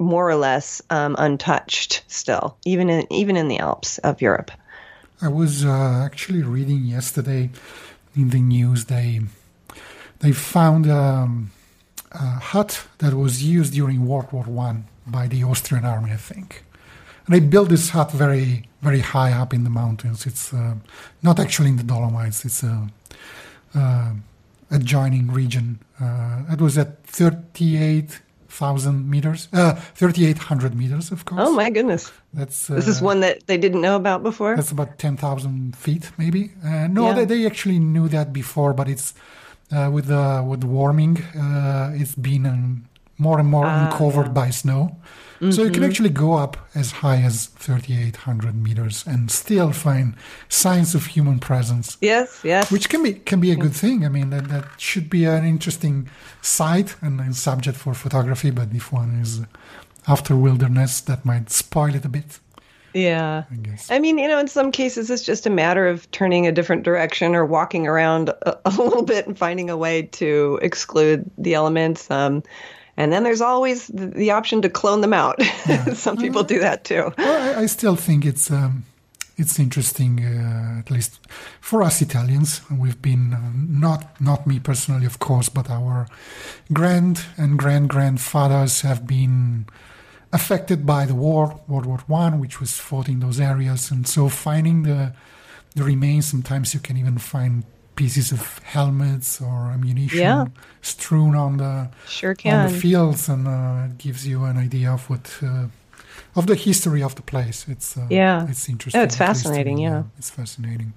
more 0.00 0.28
or 0.28 0.34
less 0.34 0.82
um, 0.90 1.14
untouched 1.18 2.02
still, 2.08 2.56
even 2.64 2.88
in 2.90 3.06
even 3.12 3.36
in 3.36 3.48
the 3.48 3.58
Alps 3.58 3.98
of 3.98 4.20
Europe. 4.20 4.50
I 5.22 5.28
was 5.28 5.64
uh, 5.64 6.02
actually 6.04 6.42
reading 6.42 6.84
yesterday 6.86 7.50
in 8.16 8.30
the 8.30 8.40
news 8.40 8.86
they 8.86 9.20
they 10.20 10.32
found 10.32 10.90
um, 10.90 11.50
a 12.12 12.40
hut 12.52 12.86
that 12.98 13.14
was 13.14 13.42
used 13.44 13.74
during 13.74 14.06
World 14.06 14.32
War 14.32 14.44
One 14.44 14.86
by 15.06 15.28
the 15.28 15.44
Austrian 15.44 15.84
army, 15.84 16.12
I 16.12 16.16
think. 16.16 16.64
And 17.26 17.34
they 17.34 17.40
built 17.40 17.68
this 17.68 17.90
hut 17.90 18.10
very 18.10 18.64
very 18.80 19.00
high 19.00 19.32
up 19.32 19.52
in 19.52 19.64
the 19.64 19.70
mountains. 19.70 20.26
It's 20.26 20.54
uh, 20.54 20.76
not 21.22 21.38
actually 21.38 21.68
in 21.68 21.76
the 21.76 21.82
Dolomites. 21.82 22.44
It's 22.46 22.62
a 22.62 22.88
uh, 23.74 24.12
adjoining 24.70 25.30
region. 25.30 25.78
Uh, 26.00 26.44
it 26.50 26.60
was 26.60 26.78
at 26.78 27.04
thirty 27.04 27.76
eight 27.76 28.22
thousand 28.50 29.08
meters, 29.08 29.48
uh, 29.52 29.74
thirty 29.94 30.26
eight 30.26 30.38
hundred 30.38 30.74
meters, 30.74 31.10
of 31.10 31.24
course. 31.24 31.40
Oh 31.44 31.52
my 31.52 31.70
goodness! 31.70 32.12
That's 32.34 32.68
uh, 32.68 32.74
this 32.74 32.88
is 32.88 33.00
one 33.00 33.20
that 33.20 33.46
they 33.46 33.56
didn't 33.56 33.80
know 33.80 33.96
about 33.96 34.22
before. 34.22 34.56
That's 34.56 34.72
about 34.72 34.98
ten 34.98 35.16
thousand 35.16 35.76
feet, 35.76 36.10
maybe. 36.18 36.52
Uh, 36.64 36.86
no, 36.88 37.08
yeah. 37.08 37.14
they, 37.14 37.24
they 37.24 37.46
actually 37.46 37.78
knew 37.78 38.08
that 38.08 38.32
before, 38.32 38.74
but 38.74 38.88
it's 38.88 39.14
uh, 39.72 39.90
with 39.92 40.06
the 40.06 40.44
with 40.46 40.64
warming, 40.64 41.22
uh, 41.38 41.92
it's 41.94 42.14
been 42.14 42.46
um, 42.46 42.88
more 43.20 43.38
and 43.38 43.48
more 43.48 43.66
ah, 43.66 43.84
uncovered 43.84 44.26
yeah. 44.26 44.32
by 44.32 44.50
snow. 44.50 44.96
Mm-hmm. 45.40 45.52
So 45.52 45.62
you 45.62 45.70
can 45.70 45.80
mm-hmm. 45.80 45.90
actually 45.90 46.10
go 46.10 46.34
up 46.34 46.58
as 46.74 46.90
high 46.90 47.22
as 47.22 47.46
3,800 47.46 48.54
meters 48.54 49.04
and 49.06 49.30
still 49.30 49.72
find 49.72 50.14
signs 50.50 50.94
of 50.94 51.06
human 51.06 51.38
presence. 51.38 51.96
Yes, 52.02 52.42
yes. 52.44 52.70
Which 52.70 52.90
can 52.90 53.02
be 53.02 53.14
can 53.14 53.40
be 53.40 53.50
a 53.50 53.56
good 53.56 53.74
thing. 53.74 54.04
I 54.04 54.10
mean, 54.10 54.28
that, 54.30 54.48
that 54.48 54.66
should 54.78 55.08
be 55.08 55.24
an 55.24 55.46
interesting 55.46 56.10
sight 56.42 56.96
and 57.00 57.20
a 57.20 57.32
subject 57.32 57.78
for 57.78 57.94
photography. 57.94 58.50
But 58.50 58.74
if 58.74 58.92
one 58.92 59.20
is 59.22 59.40
after 60.06 60.36
wilderness, 60.36 61.00
that 61.02 61.24
might 61.24 61.50
spoil 61.50 61.94
it 61.94 62.04
a 62.04 62.10
bit. 62.10 62.38
Yeah. 62.92 63.44
I 63.50 63.54
guess. 63.54 63.90
I 63.90 63.98
mean, 63.98 64.18
you 64.18 64.28
know, 64.28 64.38
in 64.38 64.48
some 64.48 64.72
cases, 64.72 65.10
it's 65.10 65.22
just 65.22 65.46
a 65.46 65.50
matter 65.50 65.86
of 65.86 66.10
turning 66.10 66.46
a 66.46 66.52
different 66.52 66.82
direction 66.82 67.34
or 67.34 67.46
walking 67.46 67.86
around 67.86 68.28
a, 68.28 68.58
a 68.66 68.70
little 68.70 69.02
bit 69.02 69.26
and 69.26 69.38
finding 69.38 69.70
a 69.70 69.76
way 69.76 70.02
to 70.02 70.58
exclude 70.60 71.30
the 71.38 71.54
elements. 71.54 72.10
Um, 72.10 72.42
and 72.96 73.12
then 73.12 73.22
there's 73.22 73.40
always 73.40 73.86
the, 73.88 74.06
the 74.06 74.30
option 74.30 74.62
to 74.62 74.68
clone 74.68 75.00
them 75.00 75.12
out. 75.12 75.36
Yeah. 75.66 75.84
Some 75.94 76.16
people 76.16 76.42
do 76.42 76.60
that 76.60 76.84
too. 76.84 77.12
Well, 77.16 77.58
I, 77.58 77.62
I 77.62 77.66
still 77.66 77.96
think 77.96 78.24
it's 78.24 78.50
um, 78.50 78.84
it's 79.40 79.58
interesting, 79.58 80.24
uh, 80.24 80.78
at 80.78 80.90
least 80.90 81.18
for 81.60 81.82
us 81.82 82.02
Italians. 82.02 82.60
We've 82.70 83.00
been 83.00 83.32
uh, 83.32 83.52
not 83.54 84.20
not 84.20 84.46
me 84.46 84.60
personally, 84.60 85.06
of 85.06 85.18
course, 85.18 85.48
but 85.48 85.70
our 85.70 86.06
grand 86.72 87.24
and 87.36 87.58
grand 87.58 87.88
grandfathers 87.88 88.82
have 88.82 89.06
been 89.06 89.66
affected 90.32 90.86
by 90.86 91.06
the 91.06 91.14
war, 91.14 91.60
World 91.66 91.86
War 91.86 92.00
One, 92.06 92.38
which 92.38 92.60
was 92.60 92.78
fought 92.78 93.08
in 93.08 93.20
those 93.20 93.40
areas, 93.40 93.90
and 93.90 94.06
so 94.06 94.28
finding 94.28 94.82
the 94.82 95.14
the 95.74 95.84
remains. 95.84 96.26
Sometimes 96.26 96.74
you 96.74 96.80
can 96.80 96.96
even 96.96 97.18
find 97.18 97.64
pieces 98.00 98.32
of 98.32 98.42
helmets 98.64 99.42
or 99.42 99.70
ammunition 99.76 100.18
yeah. 100.18 100.46
strewn 100.80 101.34
on 101.34 101.58
the 101.58 101.74
sure 102.08 102.34
on 102.46 102.66
the 102.66 102.78
fields, 102.84 103.28
and 103.28 103.46
uh, 103.46 103.88
it 103.88 103.98
gives 103.98 104.26
you 104.26 104.44
an 104.44 104.56
idea 104.56 104.90
of 104.90 105.02
what 105.10 105.24
uh, 105.42 105.66
of 106.34 106.46
the 106.46 106.54
history 106.54 107.02
of 107.02 107.14
the 107.14 107.22
place. 107.22 107.58
It's 107.68 107.98
uh, 107.98 108.06
yeah, 108.10 108.48
it's 108.50 108.68
interesting. 108.68 109.00
Oh, 109.00 109.04
it's 109.04 109.16
fascinating. 109.16 109.78
Yeah, 109.78 110.04
it's 110.18 110.30
fascinating. 110.30 110.94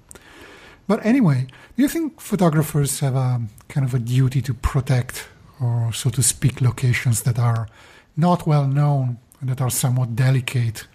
But 0.86 0.98
anyway, 1.04 1.40
do 1.74 1.82
you 1.82 1.88
think 1.88 2.20
photographers 2.20 3.00
have 3.00 3.16
a 3.16 3.42
kind 3.68 3.86
of 3.88 3.92
a 3.94 3.98
duty 3.98 4.40
to 4.42 4.54
protect, 4.54 5.28
or 5.60 5.92
so 5.92 6.10
to 6.10 6.22
speak, 6.22 6.60
locations 6.60 7.22
that 7.22 7.38
are 7.38 7.68
not 8.16 8.46
well 8.46 8.66
known 8.66 9.18
and 9.40 9.50
that 9.50 9.60
are 9.60 9.70
somewhat 9.70 10.16
delicate, 10.16 10.86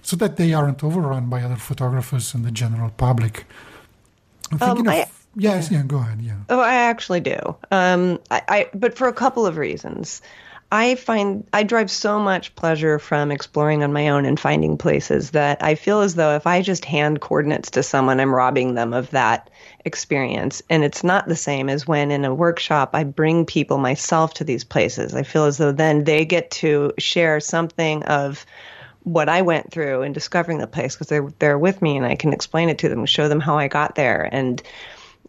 so 0.00 0.16
that 0.16 0.36
they 0.36 0.54
aren't 0.54 0.84
overrun 0.84 1.28
by 1.28 1.42
other 1.42 1.60
photographers 1.70 2.34
and 2.34 2.44
the 2.44 2.52
general 2.52 2.90
public? 2.90 3.46
I'm 4.52 4.58
thinking 4.58 4.86
um, 4.86 4.94
I, 4.94 4.96
of 5.02 5.15
Yes, 5.36 5.70
yeah, 5.70 5.82
go 5.82 5.98
ahead. 5.98 6.20
Yeah. 6.20 6.36
Oh, 6.48 6.60
I 6.60 6.74
actually 6.74 7.20
do. 7.20 7.38
Um, 7.70 8.18
I, 8.30 8.42
I, 8.48 8.70
but 8.74 8.96
for 8.96 9.06
a 9.06 9.12
couple 9.12 9.46
of 9.46 9.56
reasons. 9.56 10.22
I 10.72 10.96
find 10.96 11.46
I 11.52 11.62
drive 11.62 11.92
so 11.92 12.18
much 12.18 12.52
pleasure 12.56 12.98
from 12.98 13.30
exploring 13.30 13.84
on 13.84 13.92
my 13.92 14.08
own 14.08 14.26
and 14.26 14.38
finding 14.38 14.76
places 14.76 15.30
that 15.30 15.62
I 15.62 15.76
feel 15.76 16.00
as 16.00 16.16
though 16.16 16.34
if 16.34 16.44
I 16.44 16.60
just 16.60 16.84
hand 16.84 17.20
coordinates 17.20 17.70
to 17.70 17.84
someone, 17.84 18.18
I'm 18.18 18.34
robbing 18.34 18.74
them 18.74 18.92
of 18.92 19.08
that 19.10 19.48
experience. 19.84 20.62
And 20.68 20.82
it's 20.82 21.04
not 21.04 21.28
the 21.28 21.36
same 21.36 21.68
as 21.68 21.86
when 21.86 22.10
in 22.10 22.24
a 22.24 22.34
workshop 22.34 22.90
I 22.94 23.04
bring 23.04 23.46
people 23.46 23.78
myself 23.78 24.34
to 24.34 24.44
these 24.44 24.64
places. 24.64 25.14
I 25.14 25.22
feel 25.22 25.44
as 25.44 25.58
though 25.58 25.70
then 25.70 26.02
they 26.02 26.24
get 26.24 26.50
to 26.52 26.92
share 26.98 27.38
something 27.38 28.02
of 28.02 28.44
what 29.04 29.28
I 29.28 29.42
went 29.42 29.70
through 29.70 30.02
in 30.02 30.12
discovering 30.12 30.58
the 30.58 30.66
place 30.66 30.96
because 30.96 31.06
they're 31.06 31.30
they're 31.38 31.60
with 31.60 31.80
me 31.80 31.96
and 31.96 32.04
I 32.04 32.16
can 32.16 32.32
explain 32.32 32.70
it 32.70 32.78
to 32.78 32.88
them, 32.88 33.06
show 33.06 33.28
them 33.28 33.38
how 33.38 33.56
I 33.56 33.68
got 33.68 33.94
there 33.94 34.28
and 34.32 34.60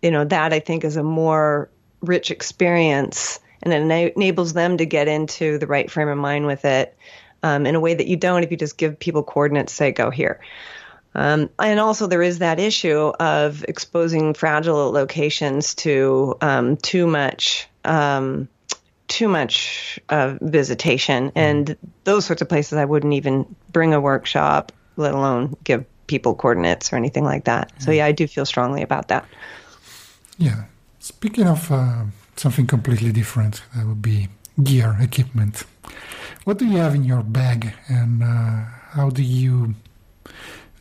you 0.01 0.11
know, 0.11 0.25
that 0.25 0.53
I 0.53 0.59
think 0.59 0.83
is 0.83 0.97
a 0.97 1.03
more 1.03 1.69
rich 2.01 2.31
experience 2.31 3.39
and 3.63 3.73
it 3.73 4.15
enables 4.15 4.53
them 4.53 4.77
to 4.77 4.85
get 4.85 5.07
into 5.07 5.57
the 5.57 5.67
right 5.67 5.89
frame 5.89 6.09
of 6.09 6.17
mind 6.17 6.45
with 6.45 6.65
it 6.65 6.95
um, 7.43 7.65
in 7.65 7.75
a 7.75 7.79
way 7.79 7.93
that 7.93 8.07
you 8.07 8.15
don't 8.15 8.43
if 8.43 8.51
you 8.51 8.57
just 8.57 8.77
give 8.77 8.99
people 8.99 9.23
coordinates, 9.23 9.73
say, 9.73 9.91
go 9.91 10.09
here. 10.09 10.39
Um, 11.15 11.49
and 11.57 11.79
also, 11.79 12.05
there 12.05 12.21
is 12.21 12.39
that 12.39 12.59
issue 12.59 13.11
of 13.19 13.63
exposing 13.67 14.35
fragile 14.35 14.91
locations 14.91 15.73
to 15.75 16.35
um, 16.41 16.77
too 16.77 17.07
much. 17.07 17.67
Um, 17.83 18.49
too 19.07 19.29
much 19.29 20.01
uh, 20.09 20.35
visitation 20.41 21.31
and 21.33 21.77
those 22.03 22.25
sorts 22.25 22.41
of 22.41 22.49
places 22.49 22.77
I 22.77 22.83
wouldn't 22.83 23.13
even 23.13 23.55
bring 23.71 23.93
a 23.93 24.01
workshop, 24.01 24.73
let 24.97 25.13
alone 25.13 25.55
give 25.63 25.85
people 26.07 26.35
coordinates 26.35 26.91
or 26.91 26.97
anything 26.97 27.23
like 27.23 27.45
that. 27.45 27.71
So 27.81 27.91
yeah, 27.91 28.05
I 28.05 28.11
do 28.11 28.27
feel 28.27 28.45
strongly 28.45 28.81
about 28.81 29.07
that. 29.07 29.25
Yeah. 30.37 30.65
Speaking 30.99 31.47
of 31.47 31.71
uh, 31.71 32.05
something 32.35 32.67
completely 32.67 33.11
different, 33.11 33.63
that 33.75 33.85
would 33.85 34.01
be 34.01 34.27
gear, 34.63 34.95
equipment. 34.99 35.63
What 36.43 36.57
do 36.57 36.65
you 36.65 36.77
have 36.77 36.95
in 36.95 37.03
your 37.03 37.23
bag, 37.23 37.73
and 37.87 38.23
uh, 38.23 38.65
how 38.91 39.09
do 39.09 39.21
you 39.21 39.75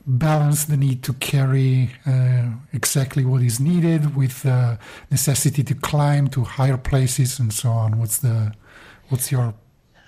balance 0.06 0.66
the 0.66 0.76
need 0.76 1.02
to 1.02 1.12
carry 1.14 1.90
uh, 2.06 2.50
exactly 2.72 3.24
what 3.24 3.42
is 3.42 3.58
needed 3.58 4.14
with 4.14 4.42
the 4.42 4.78
necessity 5.10 5.64
to 5.64 5.74
climb 5.74 6.28
to 6.28 6.44
higher 6.44 6.76
places 6.76 7.38
and 7.38 7.52
so 7.52 7.70
on? 7.70 7.98
What's 7.98 8.18
the 8.18 8.52
what's 9.08 9.32
your 9.32 9.54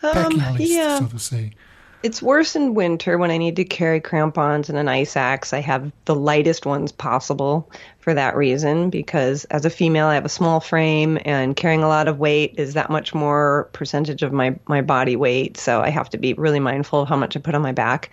packing 0.01 0.43
um, 0.43 0.57
list, 0.57 0.73
yeah. 0.73 0.99
so 0.99 1.07
to 1.07 1.19
say? 1.19 1.53
It's 2.05 2.23
worse 2.23 2.55
in 2.55 2.75
winter 2.75 3.19
when 3.19 3.33
I 3.33 3.39
need 3.39 3.57
to 3.57 3.65
carry 3.65 4.01
crampons 4.01 4.69
and 4.69 4.79
an 4.79 4.89
ice 4.89 5.17
axe. 5.17 5.53
I 5.53 5.61
have 5.61 5.91
the 6.05 6.15
lightest 6.15 6.65
ones 6.65 6.93
possible 6.93 7.69
for 8.09 8.15
that 8.15 8.35
reason 8.37 8.89
because 8.89 9.45
as 9.51 9.67
a 9.67 9.71
female, 9.71 10.07
I 10.07 10.15
have 10.15 10.25
a 10.25 10.31
small 10.31 10.61
frame 10.61 11.19
and 11.27 11.55
carrying 11.55 11.83
a 11.83 11.89
lot 11.89 12.09
of 12.09 12.19
weight 12.19 12.55
is 12.57 12.73
that 12.73 12.89
much 12.89 13.15
more 13.15 13.69
percentage 13.75 14.23
of 14.23 14.33
my, 14.33 14.59
my 14.67 14.81
body 14.81 15.15
weight. 15.15 15.59
So 15.59 15.83
I 15.83 15.91
have 15.91 16.09
to 16.11 16.17
be 16.17 16.33
really 16.33 16.59
mindful 16.59 17.03
of 17.03 17.09
how 17.11 17.17
much 17.17 17.37
I 17.37 17.41
put 17.41 17.55
on 17.55 17.61
my 17.61 17.73
back. 17.73 18.11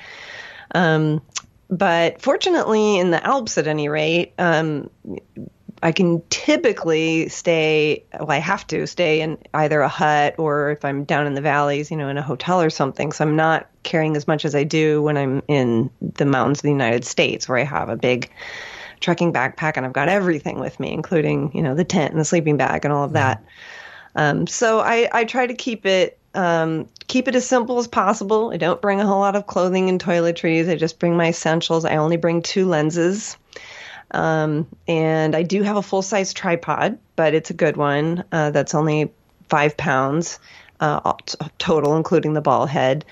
Um, 0.74 1.22
but 1.70 2.22
fortunately, 2.22 3.00
in 3.00 3.12
the 3.12 3.26
Alps 3.26 3.58
at 3.58 3.68
any 3.68 3.88
rate, 3.88 4.34
um, 4.38 4.90
I 5.82 5.94
can 5.94 6.22
typically 6.30 7.30
stay, 7.30 8.04
well, 8.20 8.32
I 8.32 8.40
have 8.40 8.68
to 8.68 8.88
stay 8.88 9.22
in 9.22 9.38
either 9.54 9.80
a 9.80 9.88
hut 9.88 10.36
or 10.38 10.72
if 10.72 10.84
I'm 10.84 11.06
down 11.06 11.26
in 11.26 11.36
the 11.36 11.42
valleys, 11.42 11.90
you 11.90 11.96
know, 11.96 12.10
in 12.10 12.18
a 12.18 12.22
hotel 12.22 12.62
or 12.62 12.70
something. 12.70 13.14
So 13.14 13.24
I'm 13.24 13.38
not 13.38 13.70
carrying 13.84 14.18
as 14.18 14.28
much 14.28 14.44
as 14.44 14.56
I 14.56 14.66
do 14.66 15.02
when 15.02 15.16
I'm 15.16 15.42
in 15.48 15.90
the 16.02 16.26
mountains 16.26 16.60
of 16.60 16.64
the 16.64 16.70
United 16.72 17.06
States 17.06 17.48
where 17.48 17.60
I 17.60 17.64
have 17.64 17.88
a 17.88 17.96
big 17.96 18.30
trekking 19.06 19.32
backpack 19.32 19.78
and 19.78 19.86
I've 19.86 19.94
got 19.94 20.10
everything 20.10 20.60
with 20.60 20.80
me, 20.80 20.92
including, 20.92 21.52
you 21.54 21.62
know, 21.62 21.76
the 21.76 21.84
tent 21.84 22.12
and 22.12 22.20
the 22.20 22.26
sleeping 22.26 22.58
bag 22.58 22.84
and 22.84 22.94
all 22.94 23.04
of 23.04 23.14
that. 23.14 23.44
Um, 24.16 24.48
so 24.48 24.80
I, 24.80 25.08
I 25.12 25.26
try 25.26 25.46
to 25.46 25.54
keep 25.54 25.86
it 25.86 26.18
um, 26.34 26.90
keep 27.08 27.30
it 27.30 27.36
as 27.36 27.48
simple 27.48 27.78
as 27.78 27.88
possible. 27.88 28.52
I 28.52 28.58
don't 28.58 28.82
bring 28.82 29.00
a 29.00 29.06
whole 29.06 29.20
lot 29.20 29.38
of 29.38 29.48
clothing 29.48 29.88
and 29.88 30.04
toiletries. 30.04 30.70
I 30.70 30.76
just 30.76 31.00
bring 31.00 31.16
my 31.16 31.30
essentials. 31.30 31.86
I 31.86 31.96
only 31.96 32.18
bring 32.18 32.42
two 32.42 32.66
lenses. 32.66 33.38
Um, 34.12 34.68
and 34.88 35.34
I 35.34 35.44
do 35.44 35.62
have 35.64 35.78
a 35.78 35.82
full 35.82 36.02
size 36.02 36.34
tripod, 36.34 36.98
but 37.16 37.34
it's 37.34 37.52
a 37.52 37.54
good 37.54 37.78
one. 37.78 38.26
Uh, 38.34 38.50
that's 38.50 38.76
only 38.76 39.14
five 39.48 39.78
pounds 39.78 40.40
uh, 40.82 41.14
total, 41.58 41.96
including 41.96 42.34
the 42.34 42.42
ball 42.42 42.66
head. 42.66 43.06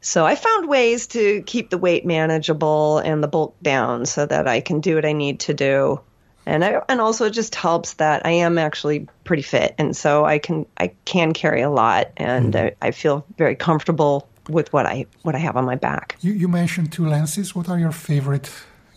So 0.00 0.24
I 0.24 0.34
found 0.34 0.68
ways 0.68 1.06
to 1.08 1.42
keep 1.42 1.70
the 1.70 1.78
weight 1.78 2.06
manageable 2.06 2.98
and 2.98 3.22
the 3.22 3.28
bulk 3.28 3.54
down 3.62 4.06
so 4.06 4.26
that 4.26 4.48
I 4.48 4.60
can 4.60 4.80
do 4.80 4.94
what 4.94 5.04
I 5.04 5.12
need 5.12 5.40
to 5.40 5.54
do. 5.54 6.00
And 6.46 6.64
I, 6.64 6.80
and 6.88 7.00
also 7.00 7.26
it 7.26 7.32
just 7.32 7.54
helps 7.54 7.94
that 7.94 8.24
I 8.24 8.30
am 8.30 8.58
actually 8.58 9.06
pretty 9.24 9.42
fit 9.42 9.74
and 9.78 9.96
so 9.96 10.24
I 10.24 10.38
can 10.38 10.66
I 10.78 10.90
can 11.04 11.32
carry 11.32 11.60
a 11.60 11.70
lot 11.70 12.10
and 12.16 12.54
mm. 12.54 12.74
I, 12.82 12.88
I 12.88 12.90
feel 12.92 13.24
very 13.36 13.54
comfortable 13.54 14.26
with 14.48 14.72
what 14.72 14.86
I 14.86 15.06
what 15.22 15.34
I 15.34 15.38
have 15.38 15.56
on 15.56 15.64
my 15.64 15.76
back. 15.76 16.16
You, 16.22 16.32
you 16.32 16.48
mentioned 16.48 16.92
two 16.92 17.06
lenses. 17.06 17.54
What 17.54 17.68
are 17.68 17.78
your 17.78 17.92
favorite, 17.92 18.50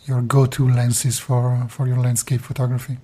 your 0.06 0.22
go-to 0.22 0.68
lenses 0.68 1.18
for 1.18 1.66
for 1.68 1.86
your 1.86 1.98
landscape 1.98 2.40
photography? 2.40 2.96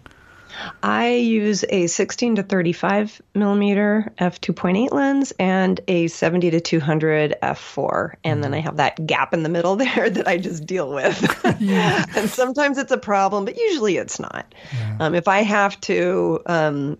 I 0.82 1.14
use 1.14 1.64
a 1.68 1.86
16 1.86 2.36
to 2.36 2.42
35 2.42 3.20
millimeter 3.34 4.12
f 4.18 4.40
2.8 4.40 4.92
lens 4.92 5.32
and 5.38 5.80
a 5.88 6.08
70 6.08 6.50
to 6.52 6.60
200 6.60 7.36
f4, 7.42 8.14
and 8.24 8.42
then 8.42 8.54
I 8.54 8.60
have 8.60 8.76
that 8.76 9.06
gap 9.06 9.34
in 9.34 9.42
the 9.42 9.48
middle 9.48 9.76
there 9.76 10.10
that 10.10 10.26
I 10.26 10.38
just 10.38 10.66
deal 10.66 10.92
with. 10.92 11.20
yeah. 11.60 12.04
and 12.16 12.28
sometimes 12.28 12.78
it's 12.78 12.92
a 12.92 12.98
problem, 12.98 13.44
but 13.44 13.56
usually 13.56 13.96
it's 13.96 14.18
not. 14.18 14.54
Yeah. 14.72 14.96
Um, 15.00 15.14
if 15.14 15.28
I 15.28 15.42
have 15.42 15.80
to 15.82 16.40
um, 16.46 16.98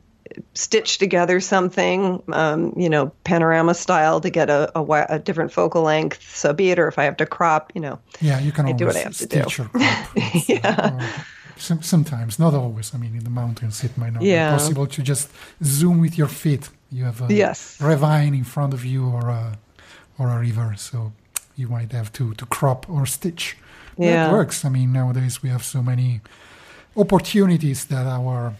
stitch 0.54 0.98
together 0.98 1.40
something, 1.40 2.22
um, 2.32 2.74
you 2.76 2.88
know, 2.88 3.12
panorama 3.24 3.74
style 3.74 4.20
to 4.20 4.30
get 4.30 4.50
a, 4.50 4.70
a, 4.78 5.06
a, 5.08 5.18
different 5.18 5.52
focal 5.52 5.82
length, 5.82 6.36
so 6.36 6.52
be 6.52 6.70
it. 6.70 6.78
Or 6.78 6.88
if 6.88 6.98
I 6.98 7.04
have 7.04 7.16
to 7.18 7.26
crop, 7.26 7.72
you 7.74 7.80
know, 7.80 7.98
yeah, 8.20 8.40
you 8.40 8.52
can 8.52 8.66
I 8.66 8.72
do 8.72 8.86
what 8.86 8.96
I 8.96 9.00
have 9.00 9.16
to 9.18 9.26
do. 9.26 9.44
yeah. 10.52 11.24
Sometimes, 11.60 12.38
not 12.38 12.54
always. 12.54 12.94
I 12.94 12.98
mean, 12.98 13.14
in 13.14 13.24
the 13.24 13.30
mountains, 13.30 13.84
it 13.84 13.96
might 13.96 14.12
not 14.12 14.22
yeah. 14.22 14.50
be 14.50 14.58
possible 14.58 14.86
to 14.86 15.02
just 15.02 15.30
zoom 15.62 16.00
with 16.00 16.16
your 16.16 16.28
feet. 16.28 16.68
You 16.90 17.04
have 17.04 17.22
a 17.22 17.32
yes. 17.32 17.80
ravine 17.80 18.34
in 18.34 18.44
front 18.44 18.74
of 18.74 18.84
you, 18.84 19.06
or 19.06 19.28
a 19.28 19.58
or 20.18 20.28
a 20.28 20.38
river, 20.38 20.74
so 20.76 21.12
you 21.56 21.68
might 21.68 21.92
have 21.92 22.10
to 22.12 22.34
to 22.34 22.46
crop 22.46 22.88
or 22.88 23.06
stitch. 23.06 23.56
Yeah. 23.96 24.26
That 24.26 24.32
works. 24.32 24.64
I 24.64 24.68
mean, 24.68 24.92
nowadays 24.92 25.42
we 25.42 25.50
have 25.50 25.62
so 25.62 25.82
many 25.82 26.20
opportunities 26.96 27.84
that 27.86 28.06
our 28.06 28.54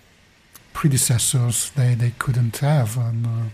predecessors 0.72 1.70
they, 1.70 1.94
they 1.94 2.12
couldn't 2.18 2.56
have. 2.58 2.96
And 2.96 3.26
uh, 3.26 3.48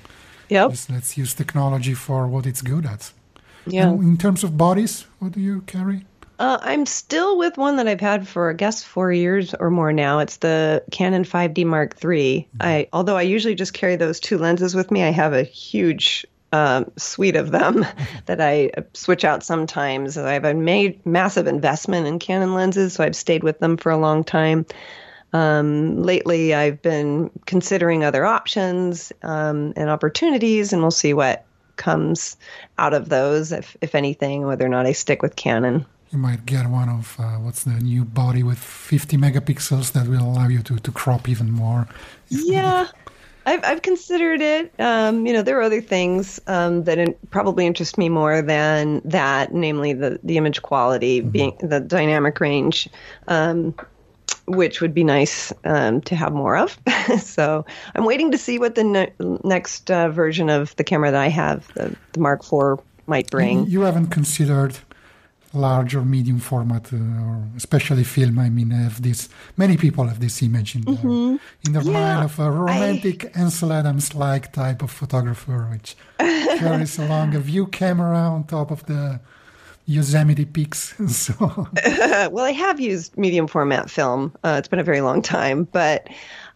yep. 0.49 0.73
let's 0.89 1.17
use 1.17 1.35
technology 1.35 1.95
for 1.95 2.27
what 2.27 2.47
it's 2.47 2.63
good 2.63 2.87
at. 2.87 3.13
Yeah. 3.67 3.89
And 3.89 4.03
in 4.03 4.17
terms 4.17 4.45
of 4.45 4.57
bodies, 4.57 5.07
what 5.19 5.33
do 5.33 5.41
you 5.41 5.63
carry? 5.63 6.05
Uh, 6.39 6.59
I'm 6.61 6.85
still 6.85 7.39
with 7.39 7.57
one 7.57 7.77
that 7.77 7.89
I've 7.89 8.01
had 8.01 8.29
for 8.29 8.51
I 8.51 8.53
guess 8.55 8.83
four 8.83 9.13
years 9.13 9.55
or 9.55 9.71
more 9.71 9.93
now. 9.93 10.19
It's 10.19 10.39
the 10.39 10.85
Canon 10.91 11.25
5D 11.25 11.65
Mark 11.65 11.97
III. 12.05 12.41
Mm-hmm. 12.41 12.57
I 12.61 12.89
although 12.93 13.17
I 13.17 13.23
usually 13.23 13.55
just 13.55 13.73
carry 13.73 13.97
those 13.97 14.21
two 14.21 14.39
lenses 14.39 14.75
with 14.75 14.91
me, 14.91 15.03
I 15.03 15.11
have 15.11 15.33
a 15.33 15.43
huge 15.43 16.27
um, 16.53 16.91
suite 16.97 17.37
of 17.37 17.51
them 17.51 17.87
that 18.27 18.41
I 18.41 18.71
switch 18.93 19.25
out 19.25 19.43
sometimes. 19.43 20.17
I 20.17 20.35
have 20.35 20.45
a 20.45 20.55
made 20.55 21.05
massive 21.07 21.47
investment 21.47 22.07
in 22.07 22.19
Canon 22.19 22.55
lenses, 22.55 22.95
so 22.95 23.05
I've 23.05 23.17
stayed 23.17 23.43
with 23.43 23.59
them 23.59 23.77
for 23.77 23.91
a 23.91 23.99
long 23.99 24.25
time. 24.25 24.67
Um, 25.33 26.03
lately, 26.03 26.55
I've 26.55 26.81
been 26.81 27.31
considering 27.47 28.05
other 28.05 28.25
options 28.25 29.13
um, 29.23 29.73
and 29.77 29.91
opportunities, 29.91 30.73
and 30.73 30.83
we'll 30.83 30.91
see 30.91 31.13
what 31.13 31.45
comes 31.77 32.37
out 32.79 32.95
of 32.95 33.09
those, 33.09 33.53
if, 33.53 33.77
if 33.81 33.95
anything, 33.95 34.47
whether 34.47 34.65
or 34.65 34.71
not 34.71 34.87
I 34.87 34.93
stick 34.93 35.21
with 35.23 35.37
Canon. 35.37 35.85
You 36.17 36.23
might 36.23 36.47
get 36.47 36.67
one 36.67 36.89
of 36.89 37.15
uh, 37.21 37.35
what's 37.35 37.65
the 37.65 37.73
new 37.73 38.03
body 38.03 38.43
with 38.43 38.57
50 38.57 39.19
megapixels 39.19 39.93
that 39.93 40.09
will 40.09 40.23
allow 40.23 40.49
you 40.49 40.63
to, 40.63 40.79
to 40.79 40.91
crop 40.91 41.29
even 41.29 41.51
more. 41.51 41.87
Yeah. 42.31 42.87
I've, 43.45 43.63
I've 43.63 43.83
considered 43.83 44.41
it. 44.41 44.73
Um, 44.81 45.27
you 45.27 45.35
know, 45.35 45.43
there 45.43 45.59
are 45.59 45.63
other 45.63 45.83
things 45.83 46.41
um, 46.47 46.85
that 46.85 46.97
in, 46.97 47.15
probably 47.29 47.67
interest 47.67 47.99
me 47.99 48.09
more 48.09 48.41
than 48.41 49.03
that, 49.05 49.53
namely 49.53 49.93
the, 49.93 50.19
the 50.23 50.39
image 50.39 50.63
quality, 50.63 51.21
mm-hmm. 51.21 51.29
being 51.29 51.59
the 51.61 51.81
dynamic 51.81 52.41
range. 52.41 52.89
Um, 53.29 53.75
which 54.47 54.81
would 54.81 54.95
be 54.95 55.05
nice 55.05 55.53
um, 55.65 56.01
to 56.03 56.17
have 56.17 56.33
more 56.33 56.57
of. 56.57 56.79
so 57.21 57.67
I'm 57.95 58.07
waiting 58.07 58.31
to 58.31 58.39
see 58.39 58.59
what 58.59 58.75
the 58.75 58.85
ne- 58.85 59.13
next 59.45 59.91
uh, 59.91 60.09
version 60.09 60.49
of 60.49 60.75
the 60.77 60.85
camera 60.85 61.11
that 61.11 61.21
I 61.21 61.29
have, 61.29 61.67
the, 61.75 61.95
the 62.13 62.21
Mark 62.21 62.43
IV, 62.43 62.79
might 63.07 63.31
bring. 63.31 63.67
You 63.67 63.83
haven't 63.83 64.07
considered 64.07 64.79
large 65.57 65.95
or 65.95 66.05
medium 66.05 66.39
format, 66.39 66.93
uh, 66.93 66.97
or 66.97 67.49
especially 67.57 68.05
film. 68.05 68.39
I 68.39 68.51
mean, 68.51 68.71
have 68.71 69.03
this. 69.03 69.29
Many 69.57 69.77
people 69.77 70.07
have 70.07 70.21
this 70.21 70.43
image 70.43 70.75
in 70.77 70.83
their, 70.83 70.95
mm-hmm. 70.95 71.37
in 71.67 71.73
their 71.73 71.83
yeah, 71.83 71.93
mind 71.93 72.25
of 72.25 72.39
a 72.39 72.51
romantic 72.51 73.37
I... 73.37 73.41
Ansel 73.41 73.73
Adams-like 73.73 74.53
type 74.53 74.83
of 74.83 74.91
photographer, 74.91 75.69
which 75.73 75.97
carries 76.19 76.99
along 76.99 77.35
a 77.35 77.41
view 77.41 77.67
camera 77.67 78.19
on 78.19 78.45
top 78.45 78.71
of 78.71 78.85
the 78.87 79.21
Yosemite 79.87 80.45
peaks. 80.45 80.95
So, 81.09 81.35
well, 82.31 82.45
I 82.45 82.53
have 82.53 82.81
used 82.81 83.17
medium 83.17 83.47
format 83.47 83.89
film. 83.89 84.33
Uh, 84.45 84.57
it's 84.59 84.69
been 84.69 84.81
a 84.81 84.85
very 84.85 85.01
long 85.01 85.23
time, 85.23 85.65
but 85.65 86.09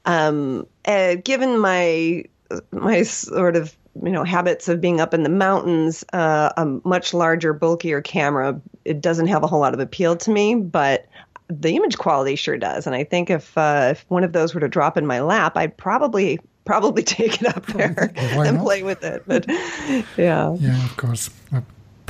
um, 0.05 0.67
uh, 0.85 1.15
given 1.15 1.59
my 1.59 2.25
my 2.73 3.03
sort 3.03 3.57
of 3.57 3.77
you 4.03 4.11
know 4.11 4.25
habits 4.25 4.69
of 4.69 4.81
being 4.81 5.01
up 5.01 5.15
in 5.15 5.23
the 5.23 5.29
mountains, 5.29 6.05
uh, 6.13 6.53
a 6.57 6.67
much 6.85 7.13
larger, 7.15 7.53
bulkier 7.53 8.01
camera 8.01 8.61
it 8.85 9.01
doesn't 9.01 9.27
have 9.27 9.43
a 9.43 9.47
whole 9.47 9.61
lot 9.61 9.75
of 9.75 9.81
appeal 9.81 10.17
to 10.17 10.31
me, 10.31 10.55
but 10.55 11.07
the 11.49 11.77
image 11.77 11.99
quality 11.99 12.37
sure 12.37 12.57
does. 12.57 12.87
And 12.87 12.97
I 12.97 13.05
think 13.05 13.31
if 13.31 13.57
uh, 13.57 13.89
if 13.93 14.05
one 14.09 14.25
of 14.25 14.33
those 14.33 14.55
were 14.55 14.61
to 14.61 14.69
drop 14.69 14.97
in 14.97 15.07
my 15.07 15.21
lap, 15.21 15.57
I'd 15.57 15.77
probably 15.77 16.41
probably 16.65 17.03
take 17.19 17.43
it 17.43 17.49
up 17.57 17.67
there 17.67 18.13
and 18.17 18.57
not? 18.57 18.65
play 18.65 18.83
with 18.83 19.03
it. 19.05 19.23
But 19.27 19.47
yeah, 20.17 20.55
yeah, 20.55 20.85
of 20.85 20.97
course 20.97 21.31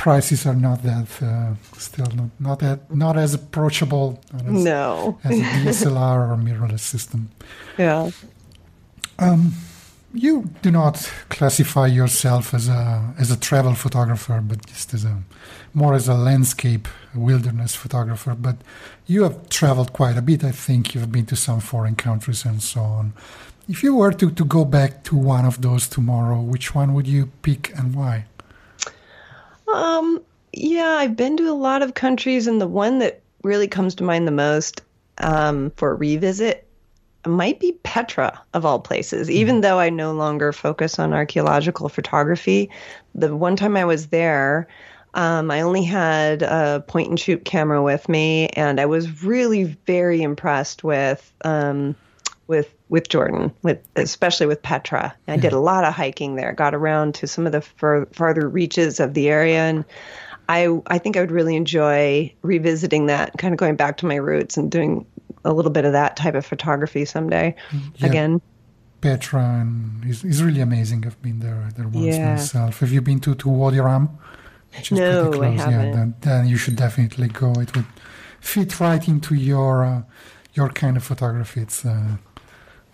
prices 0.01 0.47
are 0.47 0.55
not 0.55 0.81
that 0.81 1.07
uh, 1.21 1.53
still 1.77 2.07
not, 2.15 2.29
not 2.39 2.59
that 2.59 2.91
not 2.93 3.17
as 3.17 3.35
approachable 3.35 4.19
as, 4.33 4.41
no 4.41 5.19
as 5.23 5.39
a 5.39 5.43
DSLR 5.43 6.31
or 6.31 6.35
mirrorless 6.37 6.79
system. 6.79 7.29
Yeah. 7.77 8.11
Um, 9.17 9.53
you 10.13 10.49
do 10.61 10.71
not 10.71 11.11
classify 11.29 11.87
yourself 11.87 12.53
as 12.53 12.67
a 12.67 13.13
as 13.17 13.31
a 13.31 13.39
travel 13.39 13.73
photographer, 13.75 14.41
but 14.41 14.65
just 14.65 14.93
as 14.93 15.05
a 15.05 15.23
more 15.73 15.93
as 15.93 16.07
a 16.07 16.13
landscape 16.13 16.87
wilderness 17.15 17.75
photographer. 17.75 18.35
But 18.35 18.57
you 19.07 19.23
have 19.23 19.49
traveled 19.49 19.93
quite 19.93 20.17
a 20.17 20.21
bit. 20.21 20.43
I 20.43 20.51
think 20.51 20.93
you've 20.93 21.11
been 21.11 21.25
to 21.27 21.35
some 21.35 21.59
foreign 21.59 21.95
countries 21.95 22.45
and 22.45 22.61
so 22.61 22.81
on. 22.81 23.13
If 23.69 23.83
you 23.83 23.95
were 23.95 24.11
to, 24.11 24.31
to 24.31 24.43
go 24.43 24.65
back 24.65 25.03
to 25.05 25.15
one 25.15 25.45
of 25.45 25.61
those 25.61 25.87
tomorrow, 25.87 26.41
which 26.41 26.75
one 26.75 26.93
would 26.93 27.07
you 27.07 27.27
pick 27.41 27.71
and 27.77 27.95
why? 27.95 28.25
Um, 29.73 30.21
yeah, 30.51 30.97
I've 30.99 31.15
been 31.15 31.37
to 31.37 31.49
a 31.49 31.53
lot 31.53 31.81
of 31.81 31.93
countries, 31.93 32.47
and 32.47 32.59
the 32.59 32.67
one 32.67 32.99
that 32.99 33.21
really 33.43 33.67
comes 33.67 33.95
to 33.95 34.03
mind 34.03 34.27
the 34.27 34.31
most 34.31 34.81
um, 35.19 35.71
for 35.77 35.95
revisit 35.95 36.67
might 37.25 37.59
be 37.59 37.73
Petra, 37.83 38.39
of 38.53 38.65
all 38.65 38.79
places. 38.79 39.27
Mm-hmm. 39.27 39.37
Even 39.37 39.61
though 39.61 39.79
I 39.79 39.89
no 39.89 40.13
longer 40.13 40.51
focus 40.51 40.99
on 40.99 41.13
archaeological 41.13 41.89
photography, 41.89 42.69
the 43.15 43.35
one 43.35 43.55
time 43.55 43.77
I 43.77 43.85
was 43.85 44.07
there, 44.07 44.67
um, 45.13 45.51
I 45.51 45.61
only 45.61 45.83
had 45.83 46.41
a 46.41 46.83
point 46.87 47.09
and 47.09 47.19
shoot 47.19 47.43
camera 47.43 47.83
with 47.83 48.07
me, 48.07 48.47
and 48.49 48.79
I 48.79 48.85
was 48.85 49.23
really 49.23 49.63
very 49.85 50.21
impressed 50.21 50.83
with 50.83 51.33
um, 51.43 51.95
with 52.47 52.73
with 52.87 53.09
Jordan, 53.09 53.53
with 53.61 53.79
especially 53.95 54.45
with 54.45 54.61
Petra. 54.61 55.13
I 55.27 55.37
did 55.37 55.53
a 55.53 55.59
lot 55.59 55.83
of 55.83 55.93
hiking 55.93 56.35
there. 56.35 56.53
Got 56.53 56.75
around 56.75 57.15
to 57.15 57.27
some 57.27 57.45
of 57.45 57.51
the 57.51 57.61
fur, 57.61 58.05
farther 58.07 58.47
reaches 58.47 58.99
of 58.99 59.13
the 59.13 59.29
area, 59.29 59.59
and 59.59 59.85
I 60.47 60.79
I 60.87 60.97
think 60.97 61.17
I 61.17 61.21
would 61.21 61.31
really 61.31 61.55
enjoy 61.55 62.33
revisiting 62.41 63.07
that, 63.07 63.37
kind 63.37 63.53
of 63.53 63.57
going 63.57 63.75
back 63.75 63.97
to 63.97 64.05
my 64.05 64.15
roots 64.15 64.57
and 64.57 64.71
doing 64.71 65.05
a 65.43 65.53
little 65.53 65.71
bit 65.71 65.85
of 65.85 65.93
that 65.93 66.15
type 66.15 66.35
of 66.35 66.45
photography 66.45 67.05
someday 67.05 67.55
yeah. 67.95 68.07
again. 68.07 68.41
Petra 69.01 69.43
and 69.61 70.05
is, 70.05 70.23
is 70.23 70.43
really 70.43 70.61
amazing. 70.61 71.05
I've 71.05 71.21
been 71.21 71.39
there 71.39 71.69
there 71.75 71.87
once 71.87 72.15
yeah. 72.15 72.35
myself. 72.35 72.79
Have 72.79 72.91
you 72.91 73.01
been 73.01 73.19
to 73.21 73.33
to 73.35 73.49
Wadi 73.49 73.79
Rum? 73.79 74.17
Which 74.75 74.91
is 74.91 74.99
no, 74.99 75.23
pretty 75.23 75.37
close. 75.37 75.59
I 75.59 75.71
haven't. 75.71 75.87
Yeah, 75.87 75.95
then, 75.95 76.15
then, 76.21 76.47
you 76.47 76.57
should 76.57 76.75
definitely 76.75 77.27
go. 77.27 77.51
It 77.53 77.75
would 77.75 77.85
fit 78.39 78.79
right 78.79 79.05
into 79.07 79.35
your 79.35 79.83
uh, 79.83 80.03
your 80.53 80.69
kind 80.69 80.97
of 80.97 81.03
photography. 81.03 81.61
It's 81.61 81.83
uh, 81.83 82.17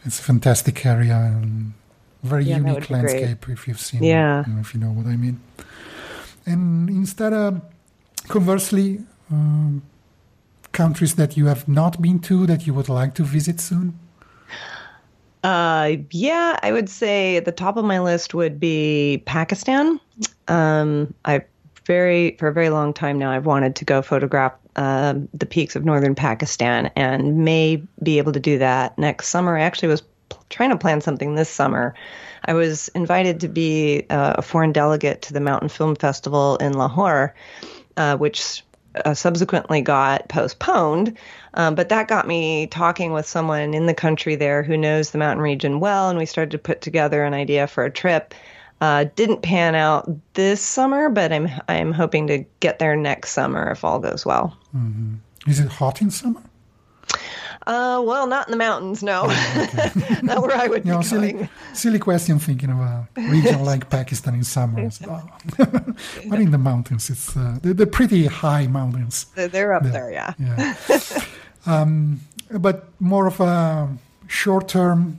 it's 0.05 0.19
a 0.19 0.23
fantastic 0.23 0.85
area 0.85 1.15
and 1.15 1.73
very 2.23 2.45
yeah, 2.45 2.57
unique 2.57 2.89
landscape 2.89 3.41
great. 3.41 3.57
if 3.57 3.67
you've 3.67 3.79
seen 3.79 4.03
yeah. 4.03 4.41
it, 4.41 4.47
you 4.47 4.53
know, 4.53 4.59
if 4.59 4.73
you 4.73 4.79
know 4.79 4.91
what 4.91 5.05
I 5.05 5.15
mean. 5.17 5.39
And 6.45 6.89
instead 6.89 7.33
of 7.33 7.61
conversely, 8.27 8.99
um, 9.31 9.83
countries 10.77 11.15
that 11.15 11.35
you 11.35 11.47
have 11.47 11.67
not 11.67 12.01
been 12.01 12.19
to 12.19 12.45
that 12.45 12.65
you 12.67 12.73
would 12.73 12.89
like 12.89 13.13
to 13.15 13.23
visit 13.23 13.59
soon? 13.59 13.99
Uh, 15.43 15.97
yeah, 16.11 16.59
I 16.61 16.71
would 16.71 16.89
say 16.89 17.37
at 17.37 17.45
the 17.45 17.51
top 17.51 17.77
of 17.77 17.85
my 17.85 17.99
list 17.99 18.33
would 18.33 18.59
be 18.59 19.23
Pakistan. 19.25 19.99
Um, 20.47 21.13
I 21.25 21.43
very 21.85 22.35
for 22.37 22.49
a 22.49 22.53
very 22.53 22.69
long 22.69 22.93
time 22.93 23.17
now 23.17 23.31
I've 23.31 23.45
wanted 23.45 23.75
to 23.77 23.85
go 23.85 24.01
photograph 24.01 24.53
um, 24.75 25.27
the 25.33 25.45
peaks 25.45 25.75
of 25.75 25.85
northern 25.85 26.15
Pakistan 26.15 26.91
and 26.95 27.37
may 27.45 27.81
be 28.03 28.17
able 28.19 28.33
to 28.33 28.39
do 28.39 28.59
that 28.59 28.97
next 28.97 29.29
summer. 29.29 29.57
I 29.57 29.61
actually 29.61 29.87
was 29.87 30.03
trying 30.49 30.69
to 30.69 30.77
plan 30.77 31.01
something 31.01 31.35
this 31.35 31.49
summer. 31.49 31.95
I 32.45 32.53
was 32.53 32.89
invited 32.89 33.39
to 33.39 33.47
be 33.47 34.05
uh, 34.09 34.35
a 34.37 34.41
foreign 34.41 34.73
delegate 34.73 35.21
to 35.23 35.33
the 35.33 35.39
Mountain 35.39 35.69
Film 35.69 35.95
Festival 35.95 36.57
in 36.57 36.73
Lahore, 36.73 37.33
uh, 37.95 38.17
which 38.17 38.63
uh, 39.05 39.13
subsequently 39.13 39.81
got 39.81 40.27
postponed. 40.29 41.17
Um, 41.53 41.75
but 41.75 41.89
that 41.89 42.07
got 42.07 42.27
me 42.27 42.67
talking 42.67 43.13
with 43.13 43.27
someone 43.27 43.73
in 43.73 43.85
the 43.85 43.93
country 43.93 44.35
there 44.35 44.63
who 44.63 44.77
knows 44.77 45.11
the 45.11 45.17
mountain 45.17 45.41
region 45.41 45.79
well, 45.79 46.09
and 46.09 46.19
we 46.19 46.25
started 46.25 46.51
to 46.51 46.57
put 46.57 46.81
together 46.81 47.23
an 47.23 47.33
idea 47.33 47.67
for 47.67 47.83
a 47.85 47.91
trip. 47.91 48.33
Uh, 48.79 49.05
didn't 49.15 49.41
pan 49.41 49.73
out 49.73 50.07
this 50.33 50.61
summer, 50.61 51.09
but 51.09 51.33
I'm 51.33 51.49
I'm 51.67 51.91
hoping 51.91 52.27
to 52.27 52.45
get 52.59 52.77
there 52.77 52.95
next 52.95 53.31
summer 53.31 53.71
if 53.71 53.83
all 53.83 53.99
goes 53.99 54.25
well. 54.25 54.55
Mm-hmm. 54.75 55.15
Is 55.49 55.59
it 55.59 55.67
hot 55.67 56.01
in 56.01 56.11
summer? 56.11 56.43
Uh, 57.67 58.01
well, 58.01 58.27
not 58.27 58.47
in 58.47 58.51
the 58.51 58.57
mountains, 58.57 59.03
no. 59.03 59.23
Oh, 59.27 59.69
okay. 59.73 60.19
not 60.23 60.41
where 60.41 60.55
I 60.55 60.67
would 60.67 60.85
you 60.85 60.93
know, 60.93 61.01
silly, 61.01 61.49
silly, 61.73 61.99
question 61.99 62.39
thinking 62.39 62.69
of 62.69 62.77
a 62.77 63.07
region 63.17 63.65
like 63.65 63.89
Pakistan 63.97 64.35
in 64.35 64.45
summer. 64.45 64.89
Oh. 65.05 65.29
but 66.29 66.39
in 66.39 66.51
the 66.51 66.57
mountains, 66.57 67.09
it's 67.09 67.35
uh, 67.35 67.59
the, 67.61 67.73
the, 67.73 67.85
pretty 67.85 68.25
high 68.27 68.67
mountains. 68.67 69.25
They're 69.35 69.73
up 69.73 69.83
there, 69.83 70.09
yeah. 70.09 70.33
yeah. 70.39 70.75
um, 71.65 72.21
but 72.49 72.87
more 73.01 73.27
of 73.27 73.41
a 73.41 73.89
short 74.27 74.69
term 74.69 75.17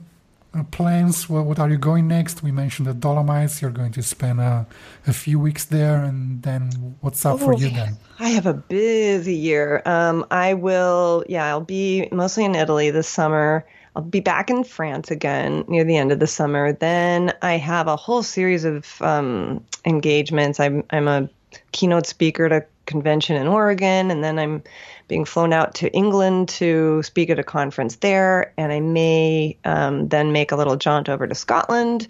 uh, 0.53 0.63
plans? 0.63 1.29
Well, 1.29 1.43
what 1.43 1.59
are 1.59 1.69
you 1.69 1.77
going 1.77 2.07
next? 2.07 2.43
We 2.43 2.51
mentioned 2.51 2.87
the 2.87 2.93
Dolomites. 2.93 3.61
You're 3.61 3.71
going 3.71 3.91
to 3.93 4.03
spend 4.03 4.39
a, 4.39 4.65
a 5.07 5.13
few 5.13 5.39
weeks 5.39 5.65
there, 5.65 6.03
and 6.03 6.41
then 6.43 6.95
what's 7.01 7.25
up 7.25 7.35
oh, 7.35 7.37
for 7.37 7.53
you 7.53 7.69
then? 7.69 7.97
I 8.19 8.29
have 8.29 8.45
a 8.45 8.53
busy 8.53 9.35
year. 9.35 9.81
Um, 9.85 10.25
I 10.31 10.53
will, 10.53 11.23
yeah, 11.29 11.45
I'll 11.47 11.61
be 11.61 12.09
mostly 12.11 12.45
in 12.45 12.55
Italy 12.55 12.91
this 12.91 13.07
summer. 13.07 13.65
I'll 13.95 14.03
be 14.03 14.19
back 14.19 14.49
in 14.49 14.63
France 14.63 15.11
again 15.11 15.65
near 15.67 15.83
the 15.83 15.97
end 15.97 16.11
of 16.11 16.19
the 16.19 16.27
summer. 16.27 16.73
Then 16.73 17.33
I 17.41 17.57
have 17.57 17.87
a 17.87 17.95
whole 17.95 18.23
series 18.23 18.63
of 18.63 19.01
um, 19.01 19.63
engagements. 19.85 20.59
I'm 20.59 20.83
I'm 20.91 21.07
a 21.07 21.29
keynote 21.71 22.05
speaker 22.05 22.45
at 22.45 22.51
a 22.51 22.65
convention 22.85 23.35
in 23.35 23.47
Oregon, 23.47 24.11
and 24.11 24.23
then 24.23 24.39
I'm 24.39 24.63
being 25.09 25.25
flown 25.25 25.51
out 25.51 25.75
to 25.75 25.91
England 25.91 26.47
to 26.47 27.03
speak 27.03 27.29
at 27.29 27.39
a 27.39 27.43
conference 27.43 27.97
there, 27.97 28.53
and 28.57 28.71
I 28.71 28.79
may 28.79 29.57
um, 29.65 30.07
then 30.07 30.31
make 30.31 30.53
a 30.53 30.55
little 30.55 30.77
jaunt 30.77 31.09
over 31.09 31.27
to 31.27 31.35
Scotland. 31.35 32.07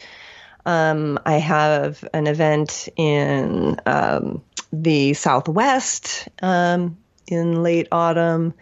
Um, 0.68 1.18
I 1.26 1.38
have 1.38 2.08
an 2.14 2.28
event 2.28 2.90
in 2.96 3.80
um, 3.88 4.44
the 4.72 5.16
Southwest 5.16 6.28
um, 6.44 6.98
in 7.26 7.64
late 7.64 7.88
autumn, 7.92 8.54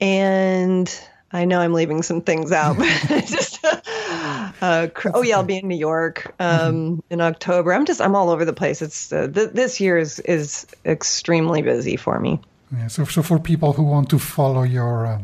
and 0.00 0.88
I 1.32 1.46
know 1.46 1.58
I'm 1.58 1.72
leaving 1.72 2.02
some 2.02 2.20
things 2.20 2.52
out, 2.52 2.76
but 3.08 3.26
just 3.26 3.64
uh, 3.64 4.88
oh 5.12 5.22
yeah, 5.22 5.36
I'll 5.36 5.42
be 5.42 5.58
in 5.58 5.66
New 5.66 5.76
York 5.76 6.34
um, 6.38 6.74
mm-hmm. 6.74 7.00
in 7.10 7.20
October. 7.20 7.72
I'm 7.72 7.86
just 7.86 8.00
I'm 8.00 8.14
all 8.14 8.30
over 8.30 8.44
the 8.44 8.52
place. 8.52 8.82
It's 8.82 9.12
uh, 9.12 9.26
th- 9.26 9.50
this 9.50 9.80
year 9.80 9.98
is 9.98 10.20
is 10.20 10.66
extremely 10.84 11.62
busy 11.62 11.96
for 11.96 12.20
me. 12.20 12.40
Yeah, 12.76 12.88
so, 12.88 13.04
so 13.04 13.22
for 13.22 13.38
people 13.38 13.74
who 13.74 13.82
want 13.82 14.10
to 14.10 14.18
follow 14.18 14.62
your 14.62 15.06
uh, 15.06 15.22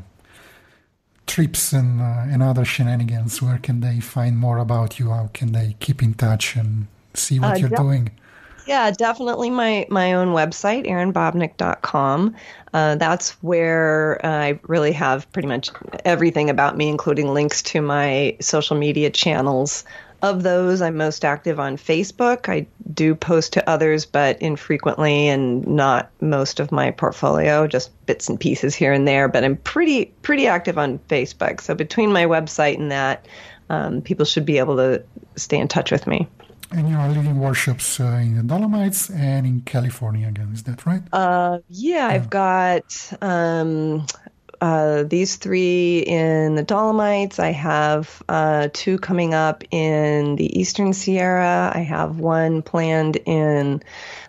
trips 1.26 1.72
and, 1.72 2.00
uh, 2.00 2.24
and 2.28 2.42
other 2.42 2.64
shenanigans, 2.64 3.42
where 3.42 3.58
can 3.58 3.80
they 3.80 4.00
find 4.00 4.36
more 4.36 4.58
about 4.58 4.98
you? 4.98 5.10
How 5.10 5.30
can 5.32 5.52
they 5.52 5.76
keep 5.80 6.02
in 6.02 6.14
touch 6.14 6.56
and 6.56 6.86
see 7.14 7.40
what 7.40 7.54
uh, 7.54 7.56
you're 7.56 7.70
doing? 7.70 8.10
Yeah, 8.66 8.90
definitely 8.92 9.50
my, 9.50 9.86
my 9.90 10.12
own 10.12 10.28
website, 10.28 10.86
erinbabnik.com. 10.86 12.36
Uh, 12.72 12.94
that's 12.96 13.30
where 13.42 14.24
uh, 14.24 14.28
I 14.28 14.60
really 14.68 14.92
have 14.92 15.30
pretty 15.32 15.48
much 15.48 15.70
everything 16.04 16.50
about 16.50 16.76
me, 16.76 16.88
including 16.88 17.34
links 17.34 17.62
to 17.62 17.80
my 17.80 18.36
social 18.40 18.76
media 18.76 19.10
channels 19.10 19.84
of 20.22 20.42
those, 20.42 20.83
I'm 20.83 20.96
most 20.96 21.24
active 21.24 21.59
on 21.59 21.76
Facebook. 21.76 22.48
I 22.48 22.66
do 22.92 23.14
post 23.14 23.52
to 23.54 23.68
others, 23.68 24.06
but 24.06 24.40
infrequently 24.42 25.28
and 25.28 25.66
not 25.66 26.11
most 26.20 26.61
of 26.61 26.72
my 26.72 26.90
portfolio, 26.90 27.66
just 27.66 27.90
bits 28.06 28.28
and 28.28 28.38
pieces 28.38 28.74
here 28.74 28.92
and 28.92 29.06
there. 29.06 29.28
But 29.28 29.44
I'm 29.44 29.56
pretty 29.56 30.06
pretty 30.22 30.46
active 30.46 30.78
on 30.78 30.98
Facebook. 31.09 31.61
So 31.61 31.74
between 31.74 32.12
my 32.12 32.24
website 32.26 32.78
and 32.78 32.90
that, 32.90 33.26
um, 33.68 34.02
people 34.02 34.24
should 34.24 34.46
be 34.46 34.59
able 34.59 34.76
to 34.76 35.02
stay 35.37 35.59
in 35.59 35.68
touch 35.68 35.90
with 35.90 36.06
me. 36.06 36.28
And 36.72 36.88
you 36.88 36.96
are 36.96 37.09
leading 37.09 37.40
workshops 37.40 37.98
uh, 37.98 38.04
in 38.22 38.37
the 38.37 38.42
Dolomites 38.44 39.11
and 39.11 39.44
in 39.44 39.62
California 39.62 40.28
again, 40.28 40.50
is 40.52 40.62
that 40.64 40.87
right? 40.87 41.02
Uh, 41.12 41.59
yeah, 41.68 42.06
I've 42.06 42.30
got 42.30 43.12
um, 43.20 44.06
uh, 44.60 45.04
these 45.04 45.36
three 45.36 46.00
in 46.00 46.54
the 46.54 46.62
Dolomites. 46.62 47.38
I 47.38 47.50
have 47.50 48.22
uh, 48.28 48.68
two 48.72 48.98
coming 48.98 49.34
up 49.34 49.64
in 49.70 50.36
the 50.36 50.58
Eastern 50.58 50.92
Sierra. 50.92 51.72
I 51.74 51.80
have 51.80 52.18
one 52.18 52.62
planned 52.62 53.16
in 53.26 53.82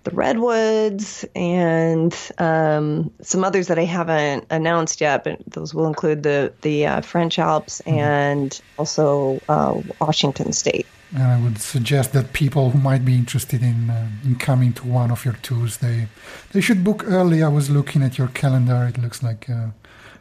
the 0.04 0.12
Redwoods, 0.12 1.26
and 1.36 2.16
um, 2.38 3.12
some 3.22 3.44
others 3.44 3.68
that 3.68 3.78
I 3.78 3.86
haven't 3.86 4.46
announced 4.50 5.02
yet. 5.02 5.24
But 5.24 5.40
those 5.48 5.74
will 5.74 5.88
include 5.88 6.24
the 6.24 6.54
the 6.62 6.88
uh, 6.88 7.02
French 7.02 7.38
Alps 7.38 7.82
mm-hmm. 7.86 8.00
and 8.00 8.62
also 8.78 9.40
uh, 9.50 9.82
Washington 10.00 10.54
State. 10.54 10.88
And 11.14 11.24
I 11.24 11.42
would 11.42 11.60
suggest 11.60 12.14
that 12.14 12.32
people 12.32 12.70
who 12.70 12.80
might 12.80 13.04
be 13.04 13.16
interested 13.16 13.62
in 13.62 13.90
uh, 13.90 14.08
in 14.24 14.36
coming 14.36 14.72
to 14.74 14.88
one 14.88 15.12
of 15.12 15.26
your 15.26 15.34
tours, 15.42 15.78
they 15.78 16.08
they 16.54 16.62
should 16.62 16.86
book 16.86 17.04
early. 17.06 17.44
I 17.44 17.50
was 17.50 17.70
looking 17.70 18.02
at 18.02 18.18
your 18.18 18.30
calendar; 18.30 18.86
it 18.88 18.98
looks 18.98 19.22
like 19.22 19.50
uh, 19.50 19.72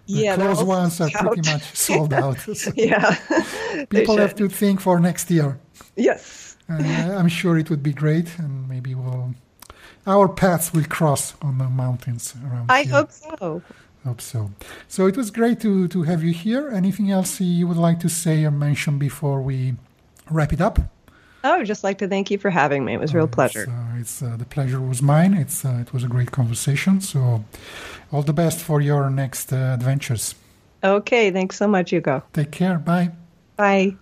the 0.07 0.13
yeah, 0.13 0.35
close 0.35 0.63
ones 0.63 1.01
are 1.01 1.11
pretty 1.11 1.51
much 1.51 1.63
sold 1.75 2.13
out. 2.13 2.39
So 2.39 2.73
yeah. 2.77 3.17
people 3.91 4.17
have 4.17 4.35
to 4.37 4.49
think 4.49 4.81
for 4.81 5.01
next 5.01 5.31
year. 5.31 5.59
Yes. 5.97 6.57
Uh, 6.69 6.75
I'm 7.19 7.29
sure 7.29 7.59
it 7.59 7.69
would 7.69 7.83
be 7.83 7.93
great, 7.93 8.39
and 8.39 8.69
maybe 8.69 8.95
we'll 8.95 9.35
our 10.07 10.29
paths 10.29 10.73
will 10.73 10.85
cross 10.85 11.35
on 11.43 11.59
the 11.59 11.69
mountains 11.69 12.35
around. 12.45 12.71
I 12.71 12.83
here. 12.83 12.93
hope 12.93 13.13
so. 13.13 13.63
Hope 14.05 14.21
so. 14.21 14.51
So 14.89 15.07
it 15.07 15.17
was 15.17 15.31
great 15.31 15.61
to 15.61 15.89
to 15.89 16.03
have 16.05 16.23
you 16.23 16.33
here. 16.33 16.71
Anything 16.71 17.11
else 17.11 17.41
you 17.41 17.67
would 17.67 17.77
like 17.77 18.01
to 18.01 18.09
say 18.09 18.45
or 18.45 18.51
mention 18.51 18.99
before 18.99 19.43
we 19.43 19.75
wrap 20.31 20.53
it 20.53 20.61
up? 20.61 20.79
I 21.43 21.57
would 21.57 21.67
just 21.67 21.85
like 21.85 21.99
to 21.99 22.09
thank 22.09 22.31
you 22.31 22.39
for 22.39 22.51
having 22.51 22.85
me. 22.85 22.95
It 22.95 23.01
was 23.01 23.15
a 23.15 23.17
real 23.17 23.29
pleasure. 23.29 23.63
It's, 23.63 23.71
uh, 23.71 23.97
it's 23.99 24.23
uh, 24.23 24.37
the 24.37 24.45
pleasure 24.45 24.81
was 24.81 25.01
mine. 25.01 25.35
It's 25.35 25.65
uh, 25.65 25.79
it 25.81 25.93
was 25.93 26.05
a 26.05 26.09
great 26.09 26.33
conversation. 26.33 27.01
So, 27.01 27.45
all 28.13 28.23
the 28.23 28.33
best 28.33 28.59
for 28.59 28.81
your 28.81 29.11
next 29.11 29.53
uh, 29.53 29.57
adventures. 29.57 30.35
Okay, 30.83 31.31
thanks 31.31 31.57
so 31.57 31.69
much, 31.69 31.91
Hugo. 31.91 32.23
Take 32.33 32.51
care. 32.51 32.79
Bye. 32.79 33.11
Bye. 33.57 33.97